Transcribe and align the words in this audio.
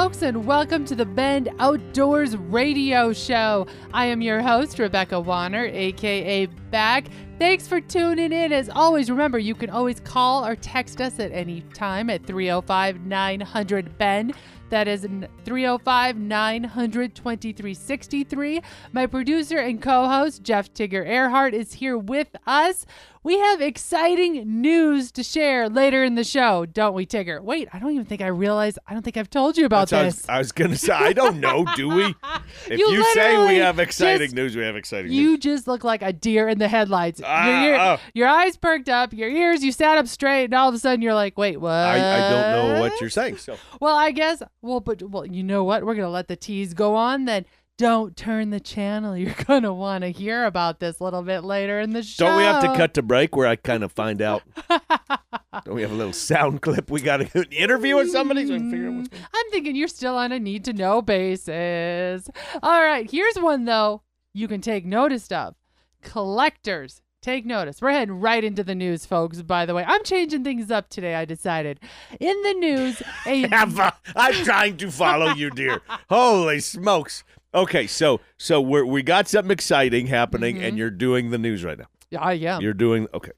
Folks, 0.00 0.22
and 0.22 0.46
welcome 0.46 0.84
to 0.84 0.94
the 0.94 1.04
Bend 1.04 1.48
Outdoors 1.58 2.36
Radio 2.36 3.12
Show. 3.12 3.66
I 3.92 4.04
am 4.04 4.22
your 4.22 4.40
host, 4.40 4.78
Rebecca 4.78 5.18
Wanner, 5.18 5.64
aka 5.64 6.46
Beck. 6.46 7.08
Thanks 7.40 7.66
for 7.66 7.80
tuning 7.80 8.32
in. 8.32 8.52
As 8.52 8.68
always, 8.68 9.10
remember 9.10 9.40
you 9.40 9.56
can 9.56 9.70
always 9.70 9.98
call 9.98 10.46
or 10.46 10.54
text 10.54 11.00
us 11.00 11.18
at 11.18 11.32
any 11.32 11.62
time 11.74 12.10
at 12.10 12.24
305 12.24 13.06
900 13.06 13.98
Bend. 13.98 14.34
That 14.70 14.86
is 14.86 15.02
305 15.44 16.16
900 16.18 17.14
2363. 17.14 18.60
My 18.92 19.06
producer 19.06 19.58
and 19.58 19.80
co 19.80 20.06
host, 20.06 20.42
Jeff 20.42 20.72
Tigger 20.72 21.06
Earhart, 21.06 21.54
is 21.54 21.74
here 21.74 21.96
with 21.96 22.28
us. 22.46 22.84
We 23.24 23.38
have 23.38 23.60
exciting 23.60 24.60
news 24.62 25.10
to 25.12 25.22
share 25.22 25.68
later 25.68 26.04
in 26.04 26.14
the 26.14 26.24
show, 26.24 26.64
don't 26.66 26.94
we, 26.94 27.04
Tigger? 27.04 27.42
Wait, 27.42 27.68
I 27.72 27.78
don't 27.78 27.92
even 27.92 28.06
think 28.06 28.22
I 28.22 28.28
realized. 28.28 28.78
I 28.86 28.92
don't 28.94 29.02
think 29.02 29.16
I've 29.16 29.28
told 29.28 29.56
you 29.58 29.66
about 29.66 29.88
That's 29.88 29.92
what 29.92 30.00
I 30.00 30.04
was- 30.04 30.16
this. 30.16 30.28
I 30.28 30.38
was, 30.38 30.52
going 30.52 30.70
to 30.70 30.76
say, 30.78 30.92
I 30.92 31.12
don't 31.12 31.40
know, 31.40 31.66
do 31.76 31.88
we? 31.88 32.14
If 32.68 32.78
You 32.78 32.90
you, 32.90 33.04
say 33.14 33.38
we 33.46 33.56
have 33.56 33.78
exciting 33.78 34.26
just- 34.26 34.34
news, 34.34 34.56
we 34.56 34.62
have 34.62 34.76
exciting 34.76 35.12
You 35.12 35.22
news. 35.22 35.30
You 35.30 35.38
just 35.38 35.66
look 35.66 35.84
like 35.84 36.02
a 36.02 36.12
deer 36.12 36.48
in 36.48 36.58
the 36.58 36.68
headlights. 36.68 37.20
Ah, 37.24 37.46
your, 37.62 37.74
ear- 37.74 37.80
oh. 37.80 37.98
your 38.14 38.28
eyes 38.28 38.56
perked 38.56 38.88
up, 38.88 39.12
your 39.12 39.28
ears, 39.28 39.62
you 39.62 39.72
sat 39.72 39.98
up 39.98 40.06
straight, 40.08 40.44
and 40.44 40.54
all 40.54 40.68
of 40.68 40.74
a 40.74 40.78
sudden 40.78 41.02
you're 41.02 41.14
like, 41.14 41.36
wait, 41.38 41.60
what? 41.60 41.72
I, 41.72 41.94
I 41.96 42.30
don't 42.30 42.74
know 42.74 42.80
what 42.80 43.00
you're 43.00 43.10
saying. 43.10 43.36
So 43.38 43.56
Well, 43.80 43.96
I 43.96 44.10
guess. 44.10 44.42
Well, 44.62 44.80
but 44.80 45.02
well, 45.02 45.26
you 45.26 45.42
know 45.42 45.64
what? 45.64 45.84
We're 45.84 45.94
gonna 45.94 46.10
let 46.10 46.28
the 46.28 46.36
tease 46.36 46.74
go 46.74 46.94
on. 46.94 47.24
Then 47.24 47.44
don't 47.76 48.16
turn 48.16 48.50
the 48.50 48.58
channel. 48.60 49.16
You're 49.16 49.34
gonna 49.46 49.72
want 49.72 50.02
to 50.02 50.08
hear 50.10 50.44
about 50.44 50.80
this 50.80 50.98
a 50.98 51.04
little 51.04 51.22
bit 51.22 51.44
later 51.44 51.80
in 51.80 51.92
the 51.92 52.02
show. 52.02 52.26
don't 52.26 52.36
we 52.36 52.42
have 52.42 52.60
to 52.62 52.74
cut 52.76 52.94
to 52.94 53.02
break 53.02 53.36
where 53.36 53.46
I 53.46 53.54
kind 53.56 53.84
of 53.84 53.92
find 53.92 54.20
out? 54.20 54.42
don't 55.64 55.74
we 55.74 55.82
have 55.82 55.90
a 55.90 55.94
little 55.94 56.12
sound 56.12 56.60
clip? 56.62 56.90
We 56.90 57.00
got 57.00 57.18
to 57.18 57.48
interview 57.50 57.96
with 57.96 58.10
somebody 58.10 58.46
so 58.46 58.54
I 58.54 58.58
can 58.58 58.70
figure 58.70 58.88
out 58.88 58.94
what's 58.96 59.08
going 59.08 59.22
on. 59.22 59.28
I'm 59.34 59.50
thinking 59.50 59.76
you're 59.76 59.88
still 59.88 60.16
on 60.16 60.32
a 60.32 60.38
need 60.38 60.64
to 60.66 60.72
know 60.72 61.00
basis. 61.02 62.28
All 62.62 62.82
right, 62.82 63.10
here's 63.10 63.36
one 63.36 63.64
though 63.64 64.02
you 64.34 64.46
can 64.48 64.60
take 64.60 64.84
notice 64.84 65.30
of. 65.32 65.54
Collectors, 66.02 67.00
take 67.22 67.44
notice. 67.46 67.80
We're 67.82 67.90
heading 67.92 68.20
right 68.20 68.42
into 68.42 68.64
the 68.64 68.74
news, 68.74 69.04
folks. 69.06 69.42
By 69.42 69.66
the 69.66 69.74
way, 69.74 69.84
I'm 69.86 70.02
changing 70.04 70.42
things 70.44 70.70
up 70.70 70.88
today. 70.88 71.14
I 71.14 71.24
decided. 71.24 71.80
In 72.18 72.42
the 72.42 72.54
news, 72.54 73.02
a 73.26 73.44
I'm 74.16 74.44
trying 74.44 74.76
to 74.78 74.90
follow 74.90 75.32
you, 75.34 75.50
dear. 75.50 75.80
Holy 76.08 76.60
smokes. 76.60 77.24
Okay, 77.54 77.86
so 77.86 78.20
so 78.36 78.60
we're, 78.60 78.84
we 78.84 79.02
got 79.02 79.28
something 79.28 79.50
exciting 79.50 80.06
happening, 80.08 80.56
Mm-hmm. 80.56 80.64
and 80.64 80.78
you're 80.78 80.90
doing 80.90 81.30
the 81.30 81.38
news 81.38 81.62
right 81.64 81.78
now. 81.78 81.86
Yeah, 82.10 82.20
I 82.20 82.32
am. 82.34 82.62
You're 82.62 82.74
doing 82.74 83.06
okay. 83.14 83.32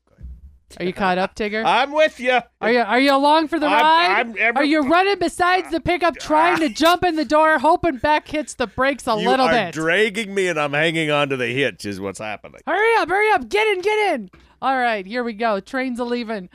Are 0.78 0.84
you 0.84 0.92
caught 0.92 1.18
up, 1.18 1.34
Tigger? 1.34 1.64
I'm 1.66 1.92
with 1.92 2.20
you. 2.20 2.38
Are 2.60 2.70
you 2.72 2.80
are 2.80 3.00
you 3.00 3.14
along 3.14 3.48
for 3.48 3.58
the 3.58 3.66
I'm- 3.66 4.32
ride? 4.32 4.40
I'm 4.40 4.56
are 4.56 4.64
you 4.64 4.82
running 4.82 5.18
besides 5.18 5.70
the 5.70 5.80
pickup, 5.80 6.14
ah. 6.20 6.24
trying 6.24 6.60
to 6.60 6.68
jump 6.68 7.02
in 7.04 7.16
the 7.16 7.24
door, 7.24 7.58
hoping 7.58 7.96
Beck 7.96 8.28
hits 8.28 8.54
the 8.54 8.66
brakes 8.66 9.06
a 9.06 9.16
you 9.16 9.28
little 9.28 9.46
are 9.46 9.52
bit? 9.52 9.74
dragging 9.74 10.34
me, 10.34 10.48
and 10.48 10.58
I'm 10.60 10.72
hanging 10.72 11.10
on 11.10 11.28
to 11.30 11.36
the 11.36 11.48
hitch. 11.48 11.84
Is 11.86 12.00
what's 12.00 12.18
happening. 12.20 12.60
hurry 12.66 12.96
up, 12.98 13.08
hurry 13.08 13.30
up, 13.32 13.48
get 13.48 13.66
in, 13.68 13.80
get 13.80 14.14
in. 14.14 14.30
All 14.62 14.76
right, 14.78 15.06
here 15.06 15.24
we 15.24 15.32
go. 15.32 15.58
Trains 15.60 15.98
a 15.98 16.04
leaving. 16.04 16.48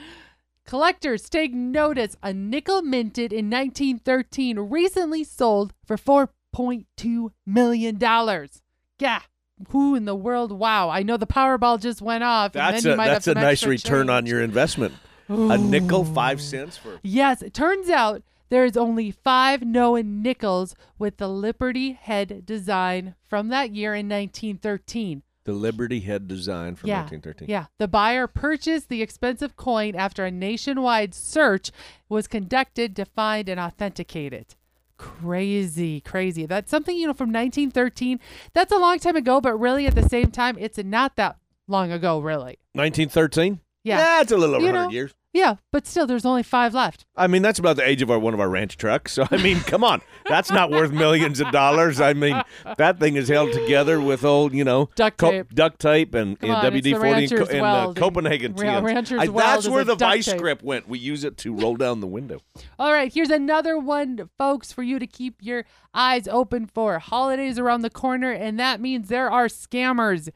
Collectors 0.65 1.29
take 1.29 1.53
notice. 1.53 2.15
A 2.23 2.33
nickel 2.33 2.81
minted 2.81 3.31
in 3.31 3.49
1913 3.49 4.57
recently 4.59 5.23
sold 5.23 5.73
for 5.85 5.97
4.2 5.97 7.29
million 7.45 7.97
dollars. 7.97 8.61
Yeah. 8.99 9.21
Who 9.69 9.95
in 9.95 10.05
the 10.05 10.15
world? 10.15 10.51
Wow! 10.51 10.89
I 10.89 11.03
know 11.03 11.17
the 11.17 11.27
Powerball 11.27 11.79
just 11.79 12.01
went 12.01 12.23
off. 12.23 12.55
and 12.55 12.75
That's 12.75 12.85
a 12.85 12.95
might 12.95 13.05
have 13.05 13.23
that's 13.23 13.27
a 13.27 13.33
nice 13.35 13.65
return 13.65 14.09
on 14.09 14.25
your 14.25 14.41
investment. 14.41 14.93
A 15.27 15.57
nickel, 15.57 16.05
five 16.05 16.41
cents 16.41 16.77
for. 16.77 16.99
Yes, 17.01 17.41
it 17.41 17.53
turns 17.53 17.89
out 17.89 18.21
there's 18.49 18.77
only 18.77 19.11
five 19.11 19.63
known 19.63 20.21
nickels 20.21 20.75
with 20.99 21.17
the 21.17 21.27
Liberty 21.27 21.93
head 21.93 22.45
design 22.45 23.15
from 23.27 23.47
that 23.49 23.71
year 23.71 23.95
in 23.95 24.07
1913. 24.07 25.23
The 25.45 25.53
Liberty 25.53 25.99
Head 25.99 26.27
design 26.27 26.75
from 26.75 26.89
yeah, 26.89 27.01
1913. 27.01 27.47
yeah. 27.47 27.67
The 27.77 27.87
buyer 27.87 28.25
purchased 28.25 28.89
the 28.89 29.03
expensive 29.03 29.55
coin 29.55 29.95
after 29.95 30.25
a 30.25 30.31
nationwide 30.31 31.13
search 31.13 31.71
was 32.09 32.27
conducted 32.27 32.95
to 32.95 33.05
find 33.05 33.47
and 33.47 33.59
authenticate 33.59 34.33
it. 34.33 34.55
Crazy, 34.97 36.01
crazy. 36.01 36.45
That's 36.45 36.71
something, 36.71 36.95
you 36.95 37.07
know, 37.07 37.13
from 37.13 37.29
1913. 37.31 38.19
That's 38.53 38.71
a 38.71 38.77
long 38.77 38.99
time 38.99 39.15
ago, 39.15 39.41
but 39.41 39.55
really 39.59 39.87
at 39.87 39.95
the 39.95 40.07
same 40.07 40.31
time, 40.31 40.57
it's 40.59 40.77
not 40.77 41.15
that 41.17 41.37
long 41.67 41.91
ago, 41.91 42.19
really. 42.19 42.57
1913. 42.73 43.59
Yeah. 43.83 43.97
that's 43.97 44.31
a 44.31 44.37
little 44.37 44.55
over 44.55 44.65
You 44.65 44.71
100 44.71 44.85
know- 44.87 44.91
years. 44.91 45.13
Yeah, 45.35 45.55
but 45.73 45.85
still, 45.85 46.07
there's 46.07 46.25
only 46.25 46.43
five 46.43 46.73
left. 46.73 47.05
I 47.17 47.27
mean, 47.27 47.41
that's 47.41 47.59
about 47.59 47.75
the 47.75 47.85
age 47.85 48.01
of 48.01 48.09
our 48.09 48.17
one 48.17 48.33
of 48.33 48.39
our 48.39 48.47
ranch 48.47 48.77
trucks. 48.77 49.11
So 49.11 49.27
I 49.29 49.35
mean, 49.43 49.59
come 49.59 49.83
on, 49.83 50.01
that's 50.29 50.49
not 50.49 50.71
worth 50.71 50.93
millions 50.93 51.41
of 51.41 51.51
dollars. 51.51 51.99
I 51.99 52.13
mean, 52.13 52.41
that 52.77 53.01
thing 53.01 53.17
is 53.17 53.27
held 53.27 53.51
together 53.51 53.99
with 53.99 54.23
old, 54.23 54.53
you 54.53 54.63
know, 54.63 54.89
Duct 54.95 55.17
co- 55.17 55.31
tape. 55.31 55.53
duct 55.53 55.79
tape, 55.79 56.15
and, 56.15 56.37
and 56.41 56.51
WD 56.51 56.97
forty 56.97 57.23
and, 57.25 57.29
Co- 57.31 57.45
and 57.51 57.61
uh, 57.61 57.93
Copenhagen 57.97 58.53
Ra-. 58.55 58.79
Rancher's 58.79 59.19
I- 59.19 59.27
that's 59.27 59.67
where 59.67 59.83
the 59.83 59.95
vice 59.95 60.23
tape. 60.25 60.39
grip 60.39 60.63
went. 60.63 60.87
We 60.87 60.99
use 60.99 61.25
it 61.25 61.35
to 61.39 61.53
roll 61.53 61.75
down 61.75 61.99
the 61.99 62.07
window. 62.07 62.39
All 62.79 62.93
right, 62.93 63.13
here's 63.13 63.29
another 63.29 63.77
one, 63.77 64.29
folks, 64.37 64.71
for 64.71 64.83
you 64.83 64.99
to 64.99 65.07
keep 65.07 65.35
your 65.41 65.65
eyes 65.93 66.29
open 66.29 66.65
for. 66.65 66.97
Holidays 66.99 67.59
around 67.59 67.81
the 67.81 67.89
corner, 67.89 68.31
and 68.31 68.57
that 68.61 68.79
means 68.79 69.09
there 69.09 69.29
are 69.29 69.47
scammers. 69.47 70.29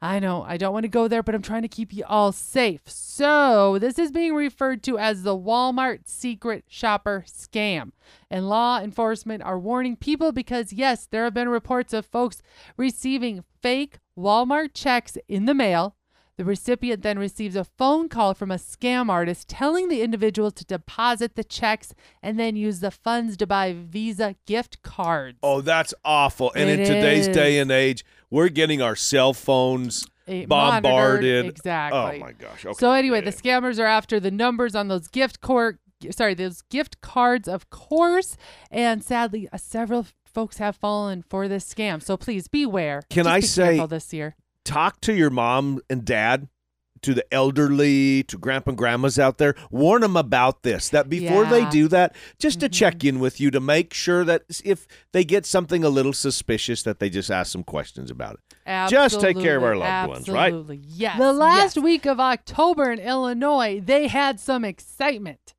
I 0.00 0.20
know, 0.20 0.44
I 0.46 0.56
don't 0.58 0.72
want 0.72 0.84
to 0.84 0.88
go 0.88 1.08
there, 1.08 1.24
but 1.24 1.34
I'm 1.34 1.42
trying 1.42 1.62
to 1.62 1.68
keep 1.68 1.92
you 1.92 2.04
all 2.06 2.30
safe. 2.30 2.82
So, 2.86 3.78
this 3.80 3.98
is 3.98 4.12
being 4.12 4.32
referred 4.32 4.80
to 4.84 4.96
as 4.96 5.24
the 5.24 5.36
Walmart 5.36 6.06
secret 6.06 6.64
shopper 6.68 7.24
scam. 7.26 7.90
And 8.30 8.48
law 8.48 8.80
enforcement 8.80 9.42
are 9.42 9.58
warning 9.58 9.96
people 9.96 10.30
because, 10.30 10.72
yes, 10.72 11.06
there 11.06 11.24
have 11.24 11.34
been 11.34 11.48
reports 11.48 11.92
of 11.92 12.06
folks 12.06 12.42
receiving 12.76 13.42
fake 13.60 13.98
Walmart 14.16 14.70
checks 14.72 15.18
in 15.26 15.46
the 15.46 15.54
mail. 15.54 15.96
The 16.38 16.44
recipient 16.44 17.02
then 17.02 17.18
receives 17.18 17.56
a 17.56 17.64
phone 17.64 18.08
call 18.08 18.32
from 18.32 18.52
a 18.52 18.58
scam 18.58 19.10
artist 19.10 19.48
telling 19.48 19.88
the 19.88 20.02
individual 20.02 20.52
to 20.52 20.64
deposit 20.64 21.34
the 21.34 21.42
checks 21.42 21.92
and 22.22 22.38
then 22.38 22.54
use 22.54 22.78
the 22.78 22.92
funds 22.92 23.36
to 23.38 23.46
buy 23.46 23.74
Visa 23.76 24.36
gift 24.46 24.80
cards. 24.82 25.38
Oh, 25.42 25.60
that's 25.60 25.92
awful. 26.04 26.52
And 26.54 26.70
It 26.70 26.78
in 26.80 26.86
today's 26.86 27.26
is. 27.26 27.34
day 27.34 27.58
and 27.58 27.72
age, 27.72 28.04
we're 28.30 28.50
getting 28.50 28.80
our 28.80 28.94
cell 28.94 29.32
phones 29.34 30.06
Eh, 30.28 30.46
bombarded. 30.46 30.84
monitored, 31.24 31.46
Exactly. 31.46 31.98
Oh 31.98 32.18
my 32.24 32.32
gosh. 32.32 32.64
Okay. 32.64 32.74
So 32.78 32.92
anyway, 32.92 33.20
the 33.20 33.32
scammers 33.32 33.80
are 33.80 33.86
after 33.86 34.20
the 34.20 34.30
numbers 34.30 34.76
on 34.76 34.86
those 34.86 35.08
gift 35.08 35.40
cor- 35.40 35.80
sorry, 36.10 36.34
those 36.34 36.62
gift 36.62 37.00
cards, 37.00 37.48
of 37.48 37.68
course, 37.70 38.36
and 38.70 39.02
sadly, 39.02 39.48
uh, 39.52 39.56
several 39.56 40.06
folks 40.24 40.58
have 40.58 40.76
fallen 40.76 41.24
for 41.28 41.48
this 41.48 41.64
scam. 41.74 42.00
So 42.00 42.16
please 42.16 42.46
beware. 42.46 43.02
Can 43.10 43.24
Just 43.24 43.28
I 43.34 43.40
be 43.40 43.46
say- 43.78 43.86
this 43.86 44.12
year? 44.12 44.36
Talk 44.68 45.00
to 45.02 45.14
your 45.14 45.30
mom 45.30 45.80
and 45.88 46.04
dad, 46.04 46.48
to 47.00 47.14
the 47.14 47.24
elderly, 47.32 48.24
to 48.24 48.36
grandpa 48.36 48.70
and 48.70 48.78
grandmas 48.78 49.18
out 49.18 49.38
there. 49.38 49.54
Warn 49.70 50.02
them 50.02 50.16
about 50.16 50.62
this. 50.64 50.88
That 50.88 51.08
before 51.08 51.44
they 51.44 51.58
Yeah. 51.58 51.62
Mm-hmm. 51.62 51.70
do 51.70 51.88
that, 51.88 52.16
just 52.38 52.58
to 52.60 52.68
check 52.68 53.04
in 53.04 53.20
with 53.20 53.40
you 53.40 53.50
to 53.52 53.60
make 53.60 53.94
sure 53.94 54.24
that 54.24 54.42
if 54.64 54.86
they 55.12 55.24
get 55.24 55.46
something 55.46 55.84
a 55.84 55.88
little 55.88 56.12
suspicious, 56.12 56.82
that 56.82 56.98
they 56.98 57.08
just 57.08 57.30
ask 57.30 57.52
some 57.52 57.62
questions 57.62 58.10
about 58.10 58.34
it. 58.34 58.90
Just 58.90 59.20
take 59.20 59.38
care 59.38 59.56
of 59.56 59.62
our 59.62 59.76
loved 59.76 60.08
ones, 60.08 60.28
right? 60.28 60.54
Yes. 60.82 61.18
The 61.18 61.32
last 61.32 61.76
yes. 61.76 61.84
week 61.84 62.04
of 62.04 62.18
October 62.20 62.90
in 62.90 62.98
Illinois, 62.98 63.80
they 63.80 64.08
had 64.08 64.40
some 64.40 64.64
excitement. 64.64 65.54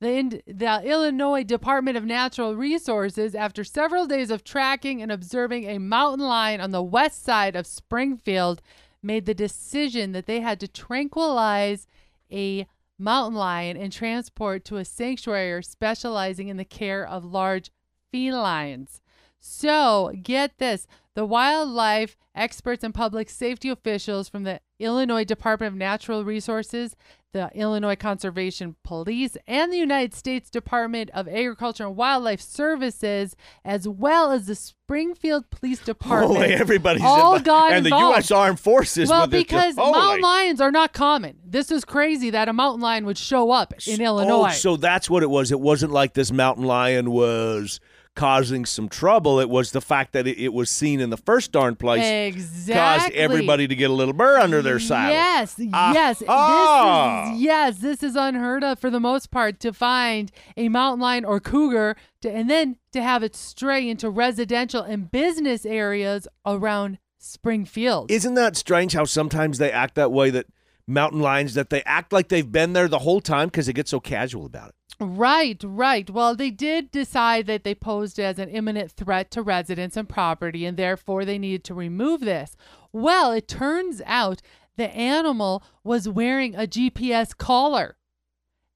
The, 0.00 0.42
the 0.46 0.82
Illinois 0.84 1.44
Department 1.44 1.96
of 1.96 2.04
Natural 2.04 2.54
Resources, 2.56 3.34
after 3.34 3.64
several 3.64 4.06
days 4.06 4.30
of 4.30 4.44
tracking 4.44 5.02
and 5.02 5.12
observing 5.12 5.64
a 5.64 5.78
mountain 5.78 6.26
lion 6.26 6.60
on 6.60 6.70
the 6.70 6.82
west 6.82 7.24
side 7.24 7.56
of 7.56 7.66
Springfield, 7.66 8.62
made 9.02 9.26
the 9.26 9.34
decision 9.34 10.12
that 10.12 10.26
they 10.26 10.40
had 10.40 10.60
to 10.60 10.68
tranquilize 10.68 11.86
a 12.32 12.66
mountain 12.98 13.38
lion 13.38 13.76
and 13.76 13.92
transport 13.92 14.64
to 14.64 14.76
a 14.76 14.84
sanctuary 14.84 15.62
specializing 15.62 16.48
in 16.48 16.56
the 16.56 16.64
care 16.64 17.06
of 17.06 17.24
large 17.24 17.70
felines. 18.12 19.00
So, 19.48 20.12
get 20.22 20.58
this 20.58 20.86
the 21.14 21.24
wildlife 21.24 22.16
experts 22.34 22.84
and 22.84 22.94
public 22.94 23.28
safety 23.30 23.70
officials 23.70 24.28
from 24.28 24.44
the 24.44 24.60
Illinois 24.78 25.24
Department 25.24 25.72
of 25.72 25.76
Natural 25.76 26.22
Resources, 26.22 26.94
the 27.32 27.50
Illinois 27.54 27.96
Conservation 27.96 28.76
Police, 28.84 29.36
and 29.46 29.72
the 29.72 29.78
United 29.78 30.14
States 30.14 30.50
Department 30.50 31.10
of 31.14 31.26
Agriculture 31.26 31.86
and 31.86 31.96
Wildlife 31.96 32.40
Services, 32.42 33.34
as 33.64 33.88
well 33.88 34.30
as 34.30 34.46
the 34.46 34.54
Springfield 34.54 35.50
Police 35.50 35.80
Department. 35.80 36.40
Holy, 36.40 36.52
everybody's 36.52 37.02
all 37.02 37.36
in, 37.36 37.42
got 37.42 37.72
and 37.72 37.86
the. 37.86 37.90
U.S. 37.90 38.30
Armed 38.30 38.60
Forces. 38.60 39.08
Well, 39.08 39.26
because 39.26 39.76
mountain 39.76 40.20
lions 40.20 40.60
are 40.60 40.70
not 40.70 40.92
common. 40.92 41.38
This 41.44 41.72
is 41.72 41.84
crazy 41.84 42.30
that 42.30 42.48
a 42.48 42.52
mountain 42.52 42.82
lion 42.82 43.06
would 43.06 43.18
show 43.18 43.50
up 43.50 43.72
in 43.86 44.00
oh, 44.02 44.04
Illinois. 44.04 44.50
Oh, 44.50 44.52
so 44.52 44.76
that's 44.76 45.08
what 45.10 45.22
it 45.22 45.30
was. 45.30 45.50
It 45.50 45.58
wasn't 45.58 45.90
like 45.90 46.12
this 46.12 46.30
mountain 46.30 46.64
lion 46.64 47.10
was 47.10 47.80
causing 48.18 48.64
some 48.66 48.88
trouble. 48.88 49.38
It 49.38 49.48
was 49.48 49.70
the 49.70 49.80
fact 49.80 50.12
that 50.12 50.26
it, 50.26 50.36
it 50.38 50.52
was 50.52 50.68
seen 50.68 50.98
in 50.98 51.10
the 51.10 51.16
first 51.16 51.52
darn 51.52 51.76
place 51.76 52.04
exactly. 52.04 52.74
caused 52.74 53.12
everybody 53.12 53.68
to 53.68 53.76
get 53.76 53.90
a 53.90 53.92
little 53.92 54.12
burr 54.12 54.38
under 54.38 54.60
their 54.60 54.80
saddle. 54.80 55.12
Yes, 55.12 55.54
Ah, 55.72 55.92
yes. 55.92 56.22
ah. 56.26 57.24
This 57.26 57.34
is 57.36 57.40
yes, 57.42 57.78
this 57.78 58.02
is 58.02 58.16
unheard 58.16 58.64
of 58.64 58.80
for 58.80 58.90
the 58.90 58.98
most 58.98 59.30
part 59.30 59.60
to 59.60 59.72
find 59.72 60.32
a 60.56 60.68
mountain 60.68 61.00
lion 61.00 61.24
or 61.24 61.38
cougar 61.38 61.96
to, 62.22 62.28
and 62.28 62.50
then 62.50 62.76
to 62.90 63.00
have 63.00 63.22
it 63.22 63.36
stray 63.36 63.88
into 63.88 64.10
residential 64.10 64.82
and 64.82 65.10
business 65.12 65.64
areas 65.64 66.26
around 66.44 66.98
Springfield. 67.18 68.10
Isn't 68.10 68.34
that 68.34 68.56
strange 68.56 68.94
how 68.94 69.04
sometimes 69.04 69.58
they 69.58 69.70
act 69.70 69.94
that 69.94 70.10
way 70.10 70.30
that 70.30 70.46
mountain 70.88 71.20
lions 71.20 71.54
that 71.54 71.70
they 71.70 71.82
act 71.84 72.12
like 72.12 72.28
they've 72.28 72.50
been 72.50 72.72
there 72.72 72.88
the 72.88 72.98
whole 72.98 73.20
time 73.20 73.46
because 73.46 73.66
they 73.66 73.72
get 73.72 73.86
so 73.86 74.00
casual 74.00 74.44
about 74.44 74.70
it. 74.70 74.74
Right, 75.00 75.60
right. 75.64 76.10
Well, 76.10 76.34
they 76.34 76.50
did 76.50 76.90
decide 76.90 77.46
that 77.46 77.62
they 77.62 77.74
posed 77.74 78.18
as 78.18 78.38
an 78.38 78.48
imminent 78.48 78.90
threat 78.90 79.30
to 79.32 79.42
residents 79.42 79.96
and 79.96 80.08
property, 80.08 80.64
and 80.64 80.76
therefore 80.76 81.24
they 81.24 81.38
needed 81.38 81.62
to 81.64 81.74
remove 81.74 82.20
this. 82.20 82.56
Well, 82.92 83.30
it 83.30 83.46
turns 83.46 84.02
out 84.06 84.42
the 84.76 84.88
animal 84.94 85.62
was 85.84 86.08
wearing 86.08 86.54
a 86.56 86.66
GPS 86.66 87.36
collar. 87.36 87.96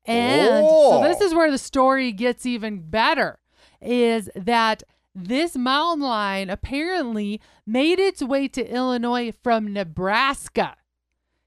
And 0.05 0.65
so 0.67 1.01
this 1.03 1.19
Oh. 1.21 1.25
is 1.27 1.35
where 1.35 1.51
the 1.51 1.59
story 1.59 2.13
gets 2.13 2.45
even 2.47 2.89
better 2.91 3.39
is 3.81 4.31
that 4.37 4.83
this 5.15 5.57
mountain 5.57 6.05
lion 6.07 6.51
apparently 6.51 7.41
made 7.67 7.99
its 7.99 8.23
way 8.23 8.49
to 8.49 8.65
Illinois 8.69 9.33
from 9.43 9.73
Nebraska. 9.73 10.77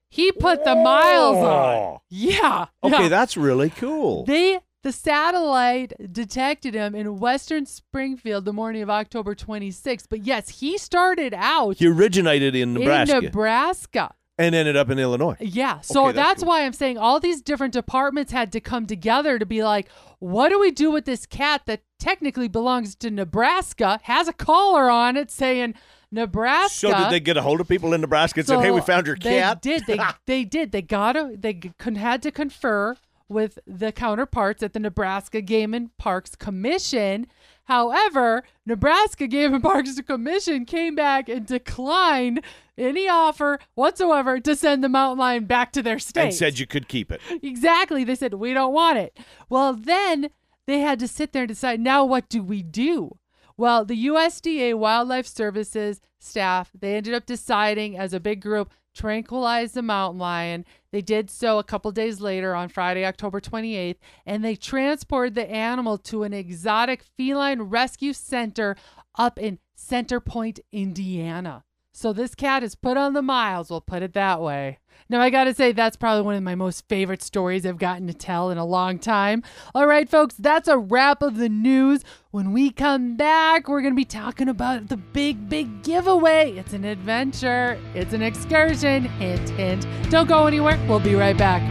He 0.08 0.32
put 0.32 0.64
the 0.64 0.74
miles 0.74 1.36
on. 1.36 1.98
Yeah. 2.08 2.66
Okay, 2.82 3.02
yeah. 3.04 3.08
that's 3.08 3.36
really 3.36 3.70
cool. 3.70 4.24
They 4.24 4.60
the 4.82 4.92
satellite 4.92 5.92
detected 6.12 6.74
him 6.74 6.94
in 6.94 7.18
western 7.18 7.66
Springfield 7.66 8.44
the 8.44 8.52
morning 8.52 8.82
of 8.82 8.90
October 8.90 9.34
26th. 9.34 10.06
But 10.08 10.24
yes, 10.24 10.60
he 10.60 10.78
started 10.78 11.34
out 11.36 11.78
he 11.78 11.86
originated 11.88 12.54
in 12.54 12.74
Nebraska 12.74 13.18
in 13.18 13.24
Nebraska. 13.24 14.14
and 14.38 14.54
ended 14.54 14.76
up 14.76 14.88
in 14.90 14.98
Illinois. 14.98 15.36
Yeah. 15.40 15.80
So 15.80 16.04
Okay, 16.06 16.12
that's 16.12 16.28
that's, 16.28 16.42
cool. 16.42 16.48
why 16.50 16.64
I'm 16.64 16.72
saying 16.72 16.98
all 16.98 17.18
these 17.18 17.40
different 17.42 17.72
departments 17.72 18.30
had 18.32 18.52
to 18.52 18.60
come 18.60 18.86
together 18.86 19.38
to 19.38 19.46
be 19.46 19.64
like, 19.64 19.88
what 20.20 20.50
do 20.50 20.60
we 20.60 20.70
do 20.70 20.90
with 20.90 21.04
this 21.04 21.26
cat 21.26 21.62
that 21.66 21.82
technically 21.98 22.48
belongs 22.48 22.94
to 22.96 23.10
Nebraska, 23.10 23.98
has 24.04 24.28
a 24.28 24.32
collar 24.32 24.88
on 24.90 25.16
it 25.16 25.30
saying 25.30 25.74
Nebraska? 26.12 26.78
So 26.88 26.94
did 26.96 27.10
they 27.10 27.20
get 27.20 27.36
a 27.36 27.42
hold 27.42 27.60
of 27.60 27.66
people 27.68 27.92
in 27.92 28.00
Nebraska 28.00 28.40
and 28.40 28.46
said, 28.46 28.60
"Hey, 28.60 28.70
we 28.70 28.80
found 28.80 29.06
your 29.06 29.16
they 29.16 29.40
cat"? 29.40 29.60
did. 29.62 29.84
They 29.86 29.98
they 30.26 30.44
did. 30.44 30.70
They 30.72 30.82
got 30.82 31.12
to. 31.14 31.34
They 31.36 31.54
con- 31.78 31.96
had 31.96 32.22
to 32.22 32.30
confer 32.30 32.96
with 33.28 33.58
the 33.66 33.92
counterparts 33.92 34.62
at 34.62 34.72
the 34.72 34.80
Nebraska 34.80 35.40
Game 35.40 35.74
and 35.74 35.96
Parks 35.98 36.34
Commission. 36.36 37.26
However, 37.64 38.44
Nebraska 38.64 39.26
Game 39.26 39.54
and 39.54 39.62
Parks 39.62 40.00
Commission 40.00 40.64
came 40.64 40.94
back 40.94 41.28
and 41.28 41.44
declined 41.46 42.40
any 42.78 43.08
offer 43.08 43.58
whatsoever 43.74 44.38
to 44.40 44.54
send 44.54 44.84
the 44.84 44.88
mountain 44.88 45.18
lion 45.18 45.44
back 45.46 45.72
to 45.72 45.82
their 45.82 45.98
state. 45.98 46.24
and 46.26 46.34
said 46.34 46.58
you 46.58 46.66
could 46.66 46.88
keep 46.88 47.10
it. 47.10 47.20
Exactly. 47.42 48.04
They 48.04 48.14
said, 48.14 48.34
we 48.34 48.52
don't 48.54 48.72
want 48.72 48.98
it. 48.98 49.18
Well, 49.48 49.72
then 49.72 50.30
they 50.66 50.80
had 50.80 50.98
to 51.00 51.08
sit 51.08 51.32
there 51.32 51.42
and 51.42 51.48
decide, 51.48 51.80
now 51.80 52.04
what 52.04 52.28
do 52.28 52.42
we 52.42 52.62
do? 52.62 53.18
Well, 53.56 53.84
the 53.84 54.06
USDA 54.06 54.74
Wildlife 54.74 55.26
Services 55.26 56.00
staff, 56.18 56.70
they 56.78 56.96
ended 56.96 57.14
up 57.14 57.24
deciding 57.26 57.96
as 57.96 58.12
a 58.12 58.20
big 58.20 58.42
group, 58.42 58.70
tranquilize 58.96 59.72
the 59.72 59.82
mountain 59.82 60.18
lion. 60.18 60.64
They 60.90 61.02
did 61.02 61.30
so 61.30 61.58
a 61.58 61.64
couple 61.64 61.92
days 61.92 62.20
later 62.20 62.54
on 62.54 62.68
Friday, 62.68 63.04
October 63.04 63.40
28th, 63.40 63.98
and 64.24 64.44
they 64.44 64.56
transported 64.56 65.34
the 65.34 65.50
animal 65.50 65.98
to 65.98 66.22
an 66.22 66.32
exotic 66.32 67.02
feline 67.02 67.62
rescue 67.62 68.12
center 68.12 68.76
up 69.16 69.38
in 69.38 69.58
Center 69.74 70.20
Point, 70.20 70.60
Indiana. 70.72 71.64
So 71.98 72.12
this 72.12 72.34
cat 72.34 72.62
is 72.62 72.74
put 72.74 72.98
on 72.98 73.14
the 73.14 73.22
miles, 73.22 73.70
we'll 73.70 73.80
put 73.80 74.02
it 74.02 74.12
that 74.12 74.42
way. 74.42 74.80
Now, 75.08 75.22
I 75.22 75.30
gotta 75.30 75.54
say, 75.54 75.72
that's 75.72 75.96
probably 75.96 76.26
one 76.26 76.34
of 76.34 76.42
my 76.42 76.54
most 76.54 76.86
favorite 76.90 77.22
stories 77.22 77.64
I've 77.64 77.78
gotten 77.78 78.06
to 78.06 78.12
tell 78.12 78.50
in 78.50 78.58
a 78.58 78.66
long 78.66 78.98
time. 78.98 79.42
All 79.74 79.86
right, 79.86 80.06
folks, 80.06 80.34
that's 80.34 80.68
a 80.68 80.76
wrap 80.76 81.22
of 81.22 81.38
the 81.38 81.48
news. 81.48 82.02
When 82.32 82.52
we 82.52 82.70
come 82.70 83.16
back, 83.16 83.66
we're 83.66 83.80
gonna 83.80 83.94
be 83.94 84.04
talking 84.04 84.50
about 84.50 84.88
the 84.88 84.98
big, 84.98 85.48
big 85.48 85.82
giveaway. 85.82 86.52
It's 86.58 86.74
an 86.74 86.84
adventure, 86.84 87.80
it's 87.94 88.12
an 88.12 88.20
excursion. 88.20 89.04
Hint, 89.04 89.48
hint. 89.48 89.86
Don't 90.10 90.28
go 90.28 90.46
anywhere. 90.46 90.78
We'll 90.86 91.00
be 91.00 91.14
right 91.14 91.38
back. 91.38 91.62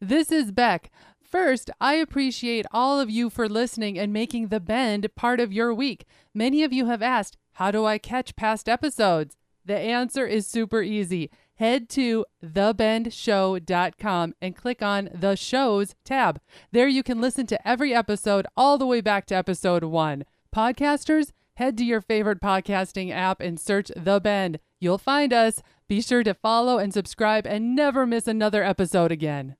This 0.00 0.32
is 0.32 0.50
Beck. 0.50 0.90
First, 1.34 1.68
I 1.80 1.94
appreciate 1.94 2.64
all 2.70 3.00
of 3.00 3.10
you 3.10 3.28
for 3.28 3.48
listening 3.48 3.98
and 3.98 4.12
making 4.12 4.46
The 4.48 4.60
Bend 4.60 5.12
part 5.16 5.40
of 5.40 5.52
your 5.52 5.74
week. 5.74 6.06
Many 6.32 6.62
of 6.62 6.72
you 6.72 6.86
have 6.86 7.02
asked, 7.02 7.36
How 7.54 7.72
do 7.72 7.84
I 7.84 7.98
catch 7.98 8.36
past 8.36 8.68
episodes? 8.68 9.36
The 9.64 9.76
answer 9.76 10.28
is 10.28 10.46
super 10.46 10.80
easy. 10.80 11.32
Head 11.56 11.88
to 11.88 12.24
thebendshow.com 12.40 14.34
and 14.40 14.54
click 14.56 14.80
on 14.80 15.10
the 15.12 15.34
shows 15.34 15.96
tab. 16.04 16.40
There 16.70 16.86
you 16.86 17.02
can 17.02 17.20
listen 17.20 17.46
to 17.48 17.68
every 17.68 17.92
episode 17.92 18.46
all 18.56 18.78
the 18.78 18.86
way 18.86 19.00
back 19.00 19.26
to 19.26 19.34
episode 19.34 19.82
one. 19.82 20.22
Podcasters, 20.54 21.32
head 21.54 21.76
to 21.78 21.84
your 21.84 22.00
favorite 22.00 22.40
podcasting 22.40 23.10
app 23.10 23.40
and 23.40 23.58
search 23.58 23.90
The 23.96 24.20
Bend. 24.20 24.60
You'll 24.78 24.98
find 24.98 25.32
us. 25.32 25.60
Be 25.88 26.00
sure 26.00 26.22
to 26.22 26.32
follow 26.32 26.78
and 26.78 26.94
subscribe 26.94 27.44
and 27.44 27.74
never 27.74 28.06
miss 28.06 28.28
another 28.28 28.62
episode 28.62 29.10
again. 29.10 29.56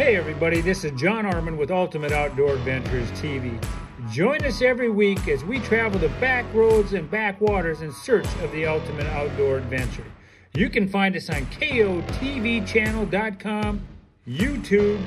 Hey 0.00 0.16
everybody, 0.16 0.62
this 0.62 0.82
is 0.82 0.98
John 0.98 1.26
Arman 1.26 1.58
with 1.58 1.70
Ultimate 1.70 2.10
Outdoor 2.10 2.54
Adventures 2.54 3.10
TV. 3.10 3.62
Join 4.10 4.42
us 4.46 4.62
every 4.62 4.88
week 4.88 5.28
as 5.28 5.44
we 5.44 5.58
travel 5.58 6.00
the 6.00 6.08
back 6.18 6.46
roads 6.54 6.94
and 6.94 7.10
backwaters 7.10 7.82
in 7.82 7.92
search 7.92 8.24
of 8.42 8.50
the 8.52 8.64
ultimate 8.64 9.04
outdoor 9.08 9.58
adventure. 9.58 10.06
You 10.54 10.70
can 10.70 10.88
find 10.88 11.14
us 11.16 11.28
on 11.28 11.44
KOTVchannel.com, 11.44 13.86
YouTube, 14.26 15.02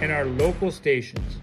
and 0.00 0.12
our 0.12 0.26
local 0.26 0.70
stations. 0.70 1.38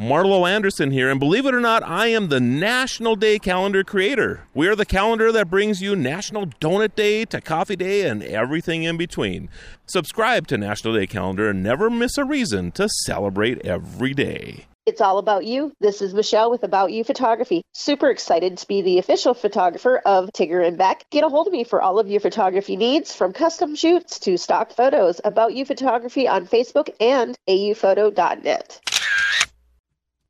Marlo 0.00 0.48
Anderson 0.48 0.92
here, 0.92 1.10
and 1.10 1.20
believe 1.20 1.44
it 1.44 1.52
or 1.52 1.60
not, 1.60 1.82
I 1.82 2.06
am 2.06 2.28
the 2.28 2.40
National 2.40 3.16
Day 3.16 3.38
Calendar 3.38 3.84
creator. 3.84 4.44
We 4.54 4.66
are 4.66 4.74
the 4.74 4.86
calendar 4.86 5.30
that 5.30 5.50
brings 5.50 5.82
you 5.82 5.94
National 5.94 6.46
Donut 6.46 6.94
Day 6.94 7.26
to 7.26 7.38
Coffee 7.42 7.76
Day 7.76 8.08
and 8.08 8.22
everything 8.22 8.82
in 8.82 8.96
between. 8.96 9.50
Subscribe 9.84 10.46
to 10.46 10.56
National 10.56 10.94
Day 10.94 11.06
Calendar 11.06 11.50
and 11.50 11.62
never 11.62 11.90
miss 11.90 12.16
a 12.16 12.24
reason 12.24 12.72
to 12.72 12.88
celebrate 13.04 13.58
every 13.58 14.14
day. 14.14 14.64
It's 14.86 15.02
all 15.02 15.18
about 15.18 15.44
you. 15.44 15.74
This 15.80 16.00
is 16.00 16.14
Michelle 16.14 16.50
with 16.50 16.62
About 16.62 16.92
You 16.92 17.04
Photography. 17.04 17.60
Super 17.74 18.08
excited 18.08 18.56
to 18.56 18.66
be 18.66 18.80
the 18.80 18.98
official 18.98 19.34
photographer 19.34 19.98
of 19.98 20.30
Tigger 20.32 20.66
and 20.66 20.78
Beck. 20.78 21.04
Get 21.10 21.24
a 21.24 21.28
hold 21.28 21.46
of 21.46 21.52
me 21.52 21.62
for 21.62 21.82
all 21.82 21.98
of 21.98 22.08
your 22.08 22.20
photography 22.20 22.76
needs, 22.76 23.14
from 23.14 23.34
custom 23.34 23.76
shoots 23.76 24.18
to 24.20 24.38
stock 24.38 24.72
photos. 24.72 25.20
About 25.24 25.52
You 25.52 25.66
Photography 25.66 26.26
on 26.26 26.46
Facebook 26.46 26.88
and 27.00 27.36
auphoto.net. 27.46 28.80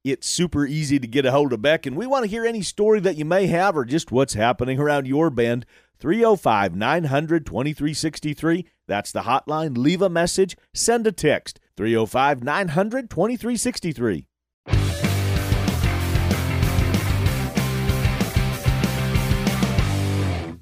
It's 0.03 0.27
super 0.27 0.65
easy 0.65 0.99
to 0.99 1.07
get 1.07 1.27
a 1.27 1.31
hold 1.31 1.53
of 1.53 1.61
Beck, 1.61 1.85
and 1.85 1.95
we 1.95 2.07
want 2.07 2.25
to 2.25 2.31
hear 2.31 2.47
any 2.47 2.63
story 2.63 3.01
that 3.01 3.19
you 3.19 3.27
may 3.27 3.49
have 3.49 3.77
or 3.77 3.85
just 3.85 4.11
what's 4.11 4.33
happening 4.33 4.79
around 4.79 5.07
your 5.07 5.29
bend. 5.29 5.67
305 5.99 6.75
900 6.75 7.45
2363. 7.45 8.65
That's 8.89 9.13
the 9.13 9.21
hotline. 9.21 9.77
Leave 9.77 10.01
a 10.01 10.09
message, 10.09 10.57
send 10.73 11.07
a 11.07 11.13
text. 11.13 11.61
305 11.77 12.43
900 12.43 13.11
2363. 13.11 14.27